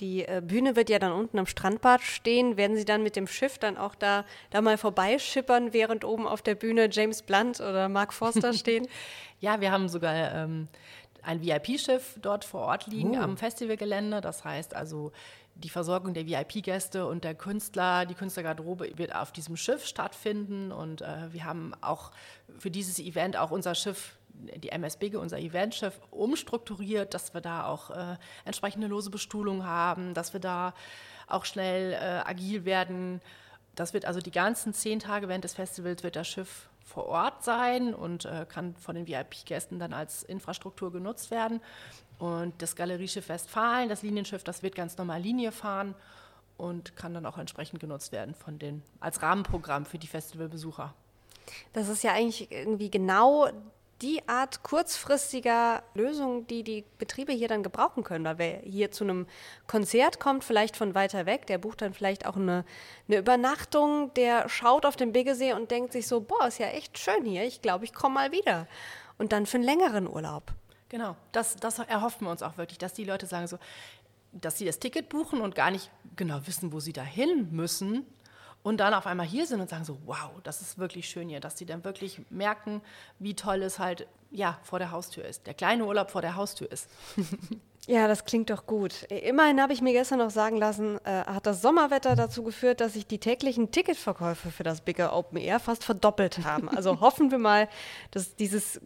Die 0.00 0.22
äh, 0.22 0.42
Bühne 0.44 0.76
wird 0.76 0.90
ja 0.90 0.98
dann 0.98 1.12
unten 1.12 1.38
am 1.38 1.46
Strandbad 1.46 2.02
stehen. 2.02 2.56
Werden 2.56 2.76
Sie 2.76 2.84
dann 2.84 3.02
mit 3.02 3.16
dem 3.16 3.26
Schiff 3.26 3.58
dann 3.58 3.76
auch 3.76 3.94
da, 3.94 4.24
da 4.50 4.60
mal 4.60 4.76
vorbeischippern, 4.76 5.72
während 5.72 6.04
oben 6.04 6.26
auf 6.26 6.42
der 6.42 6.54
Bühne 6.54 6.88
James 6.90 7.22
Blunt 7.22 7.60
oder 7.60 7.88
Mark 7.88 8.12
Forster 8.12 8.52
stehen? 8.54 8.88
ja, 9.44 9.60
wir 9.60 9.70
haben 9.70 9.88
sogar 9.88 10.32
ähm, 10.34 10.68
ein 11.22 11.42
VIP-Schiff 11.42 12.18
dort 12.20 12.44
vor 12.44 12.62
Ort 12.62 12.86
liegen 12.86 13.16
uh. 13.16 13.22
am 13.22 13.36
Festivalgelände. 13.36 14.20
Das 14.20 14.44
heißt 14.44 14.74
also, 14.74 15.12
die 15.54 15.68
Versorgung 15.68 16.14
der 16.14 16.26
VIP-Gäste 16.26 17.06
und 17.06 17.24
der 17.24 17.34
Künstler, 17.34 18.06
die 18.06 18.14
Künstlergarderobe 18.14 18.96
wird 18.96 19.14
auf 19.14 19.32
diesem 19.32 19.56
Schiff 19.56 19.86
stattfinden. 19.86 20.72
Und 20.72 21.02
äh, 21.02 21.32
wir 21.32 21.44
haben 21.44 21.72
auch 21.80 22.10
für 22.58 22.70
dieses 22.70 22.98
Event 22.98 23.36
auch 23.36 23.50
unser 23.50 23.74
Schiff 23.74 24.16
die 24.56 24.70
MSB, 24.70 25.16
unser 25.16 25.38
Eventschiff, 25.38 26.00
umstrukturiert, 26.10 27.14
dass 27.14 27.34
wir 27.34 27.40
da 27.40 27.66
auch 27.66 27.90
äh, 27.90 28.16
entsprechende 28.44 28.86
lose 28.86 29.10
Bestuhlung 29.10 29.64
haben, 29.64 30.14
dass 30.14 30.32
wir 30.32 30.40
da 30.40 30.74
auch 31.26 31.44
schnell 31.44 31.92
äh, 31.92 31.96
agil 31.96 32.64
werden. 32.64 33.20
Das 33.74 33.94
wird 33.94 34.04
also 34.04 34.20
die 34.20 34.30
ganzen 34.30 34.74
zehn 34.74 35.00
Tage 35.00 35.28
während 35.28 35.44
des 35.44 35.54
Festivals 35.54 36.02
wird 36.02 36.16
das 36.16 36.28
Schiff 36.28 36.68
vor 36.84 37.06
Ort 37.06 37.42
sein 37.42 37.94
und 37.94 38.26
äh, 38.26 38.46
kann 38.48 38.76
von 38.76 38.94
den 38.94 39.08
VIP-Gästen 39.08 39.78
dann 39.78 39.92
als 39.92 40.22
Infrastruktur 40.22 40.92
genutzt 40.92 41.30
werden. 41.30 41.60
Und 42.18 42.60
das 42.62 42.76
Galerieschiff 42.76 43.28
Westfalen, 43.28 43.88
das 43.88 44.02
Linienschiff, 44.02 44.44
das 44.44 44.62
wird 44.62 44.74
ganz 44.74 44.96
normal 44.96 45.20
Linie 45.20 45.50
fahren 45.50 45.94
und 46.56 46.94
kann 46.94 47.14
dann 47.14 47.26
auch 47.26 47.38
entsprechend 47.38 47.80
genutzt 47.80 48.12
werden 48.12 48.34
von 48.34 48.58
den, 48.58 48.82
als 49.00 49.22
Rahmenprogramm 49.22 49.86
für 49.86 49.98
die 49.98 50.06
Festivalbesucher. 50.06 50.94
Das 51.72 51.88
ist 51.88 52.04
ja 52.04 52.12
eigentlich 52.12 52.50
irgendwie 52.52 52.90
genau 52.90 53.48
die 54.04 54.28
Art 54.28 54.62
kurzfristiger 54.62 55.82
Lösung, 55.94 56.46
die 56.46 56.62
die 56.62 56.84
Betriebe 56.98 57.32
hier 57.32 57.48
dann 57.48 57.62
gebrauchen 57.62 58.04
können. 58.04 58.26
Weil 58.26 58.38
wer 58.38 58.58
hier 58.58 58.90
zu 58.90 59.02
einem 59.04 59.26
Konzert 59.66 60.20
kommt, 60.20 60.44
vielleicht 60.44 60.76
von 60.76 60.94
weiter 60.94 61.24
weg, 61.24 61.46
der 61.46 61.56
bucht 61.56 61.80
dann 61.80 61.94
vielleicht 61.94 62.26
auch 62.26 62.36
eine, 62.36 62.66
eine 63.08 63.16
Übernachtung, 63.16 64.12
der 64.12 64.50
schaut 64.50 64.84
auf 64.84 64.96
den 64.96 65.12
Biggesee 65.12 65.54
und 65.54 65.70
denkt 65.70 65.92
sich 65.92 66.06
so, 66.06 66.20
boah, 66.20 66.46
ist 66.46 66.58
ja 66.58 66.66
echt 66.66 66.98
schön 66.98 67.24
hier, 67.24 67.44
ich 67.44 67.62
glaube, 67.62 67.86
ich 67.86 67.94
komme 67.94 68.14
mal 68.16 68.30
wieder. 68.30 68.68
Und 69.16 69.32
dann 69.32 69.46
für 69.46 69.56
einen 69.56 69.64
längeren 69.64 70.06
Urlaub. 70.06 70.52
Genau, 70.90 71.16
das, 71.32 71.56
das 71.56 71.78
erhoffen 71.78 72.26
wir 72.26 72.30
uns 72.30 72.42
auch 72.42 72.58
wirklich, 72.58 72.78
dass 72.78 72.92
die 72.92 73.04
Leute 73.04 73.24
sagen 73.24 73.46
so, 73.46 73.58
dass 74.32 74.58
sie 74.58 74.66
das 74.66 74.80
Ticket 74.80 75.08
buchen 75.08 75.40
und 75.40 75.54
gar 75.54 75.70
nicht 75.70 75.90
genau 76.14 76.46
wissen, 76.46 76.74
wo 76.74 76.80
sie 76.80 76.92
dahin 76.92 77.48
müssen, 77.52 78.04
und 78.64 78.78
dann 78.78 78.94
auf 78.94 79.06
einmal 79.06 79.26
hier 79.26 79.46
sind 79.46 79.60
und 79.60 79.68
sagen 79.68 79.84
so, 79.84 79.98
wow, 80.06 80.30
das 80.42 80.62
ist 80.62 80.78
wirklich 80.78 81.06
schön 81.06 81.28
hier, 81.28 81.38
dass 81.38 81.58
sie 81.58 81.66
dann 81.66 81.84
wirklich 81.84 82.22
merken, 82.30 82.80
wie 83.18 83.34
toll 83.34 83.62
es 83.62 83.78
halt 83.78 84.08
ja 84.30 84.58
vor 84.62 84.78
der 84.78 84.90
Haustür 84.90 85.24
ist, 85.26 85.46
der 85.46 85.52
kleine 85.52 85.84
Urlaub 85.84 86.10
vor 86.10 86.22
der 86.22 86.34
Haustür 86.34 86.72
ist. 86.72 86.88
Ja, 87.86 88.08
das 88.08 88.24
klingt 88.24 88.48
doch 88.48 88.66
gut. 88.66 89.02
Immerhin 89.10 89.60
habe 89.60 89.74
ich 89.74 89.82
mir 89.82 89.92
gestern 89.92 90.18
noch 90.20 90.30
sagen 90.30 90.56
lassen, 90.56 90.98
äh, 91.04 91.24
hat 91.26 91.44
das 91.44 91.60
Sommerwetter 91.60 92.16
dazu 92.16 92.42
geführt, 92.42 92.80
dass 92.80 92.94
sich 92.94 93.06
die 93.06 93.18
täglichen 93.18 93.72
Ticketverkäufe 93.72 94.50
für 94.50 94.62
das 94.62 94.80
Bigger 94.80 95.14
Open 95.14 95.36
Air 95.36 95.60
fast 95.60 95.84
verdoppelt 95.84 96.44
haben. 96.44 96.70
Also 96.70 97.00
hoffen 97.00 97.30
wir 97.30 97.36
mal, 97.36 97.68
dass 98.10 98.36
dieses 98.36 98.80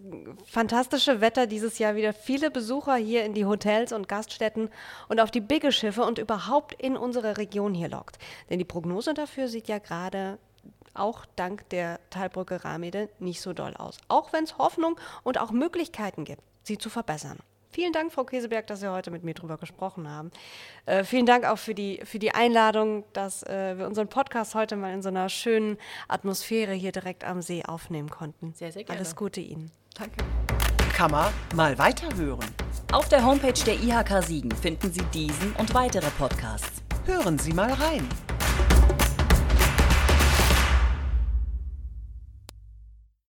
fantastische 0.46 1.20
Wetter 1.20 1.46
dieses 1.46 1.78
Jahr 1.78 1.94
wieder 1.94 2.12
viele 2.12 2.50
Besucher 2.50 2.96
hier 2.96 3.24
in 3.24 3.34
die 3.34 3.44
Hotels 3.44 3.92
und 3.92 4.08
Gaststätten 4.08 4.68
und 5.08 5.20
auf 5.20 5.30
die 5.30 5.40
Bigge 5.40 5.70
Schiffe 5.70 6.02
und 6.02 6.18
überhaupt 6.18 6.72
in 6.72 6.96
unsere 6.96 7.36
Region 7.36 7.74
hier 7.74 7.88
lockt. 7.88 8.18
Denn 8.50 8.58
die 8.58 8.64
Prognose 8.64 9.14
dafür 9.14 9.46
sieht 9.46 9.68
ja 9.68 9.78
gerade 9.78 10.38
auch 10.94 11.24
dank 11.36 11.68
der 11.68 12.00
Talbrücke 12.10 12.64
Ramede 12.64 13.10
nicht 13.20 13.40
so 13.42 13.52
doll 13.52 13.76
aus. 13.76 13.98
Auch 14.08 14.32
wenn 14.32 14.42
es 14.42 14.58
Hoffnung 14.58 14.98
und 15.22 15.38
auch 15.38 15.52
Möglichkeiten 15.52 16.24
gibt, 16.24 16.42
sie 16.64 16.78
zu 16.78 16.90
verbessern. 16.90 17.38
Vielen 17.70 17.92
Dank, 17.92 18.12
Frau 18.12 18.24
Käseberg, 18.24 18.66
dass 18.66 18.80
Sie 18.80 18.90
heute 18.90 19.10
mit 19.10 19.24
mir 19.24 19.34
darüber 19.34 19.58
gesprochen 19.58 20.10
haben. 20.10 20.30
Äh, 20.86 21.04
vielen 21.04 21.26
Dank 21.26 21.44
auch 21.44 21.58
für 21.58 21.74
die, 21.74 22.00
für 22.04 22.18
die 22.18 22.34
Einladung, 22.34 23.04
dass 23.12 23.42
äh, 23.42 23.76
wir 23.76 23.86
unseren 23.86 24.08
Podcast 24.08 24.54
heute 24.54 24.76
mal 24.76 24.92
in 24.92 25.02
so 25.02 25.08
einer 25.08 25.28
schönen 25.28 25.76
Atmosphäre 26.08 26.72
hier 26.72 26.92
direkt 26.92 27.24
am 27.24 27.42
See 27.42 27.62
aufnehmen 27.64 28.08
konnten. 28.08 28.54
Sehr, 28.54 28.72
sehr 28.72 28.84
gerne. 28.84 28.98
Alles 28.98 29.16
Gute 29.16 29.40
Ihnen. 29.40 29.70
Danke. 29.94 30.24
Kann 30.94 31.10
man 31.10 31.32
mal 31.54 31.78
weiterhören. 31.78 32.44
Auf 32.92 33.08
der 33.08 33.24
Homepage 33.24 33.52
der 33.52 33.74
IHK 33.74 34.24
Siegen 34.24 34.50
finden 34.50 34.90
Sie 34.92 35.04
diesen 35.12 35.52
und 35.52 35.74
weitere 35.74 36.10
Podcasts. 36.18 36.82
Hören 37.04 37.38
Sie 37.38 37.52
mal 37.52 37.72
rein. 37.72 38.08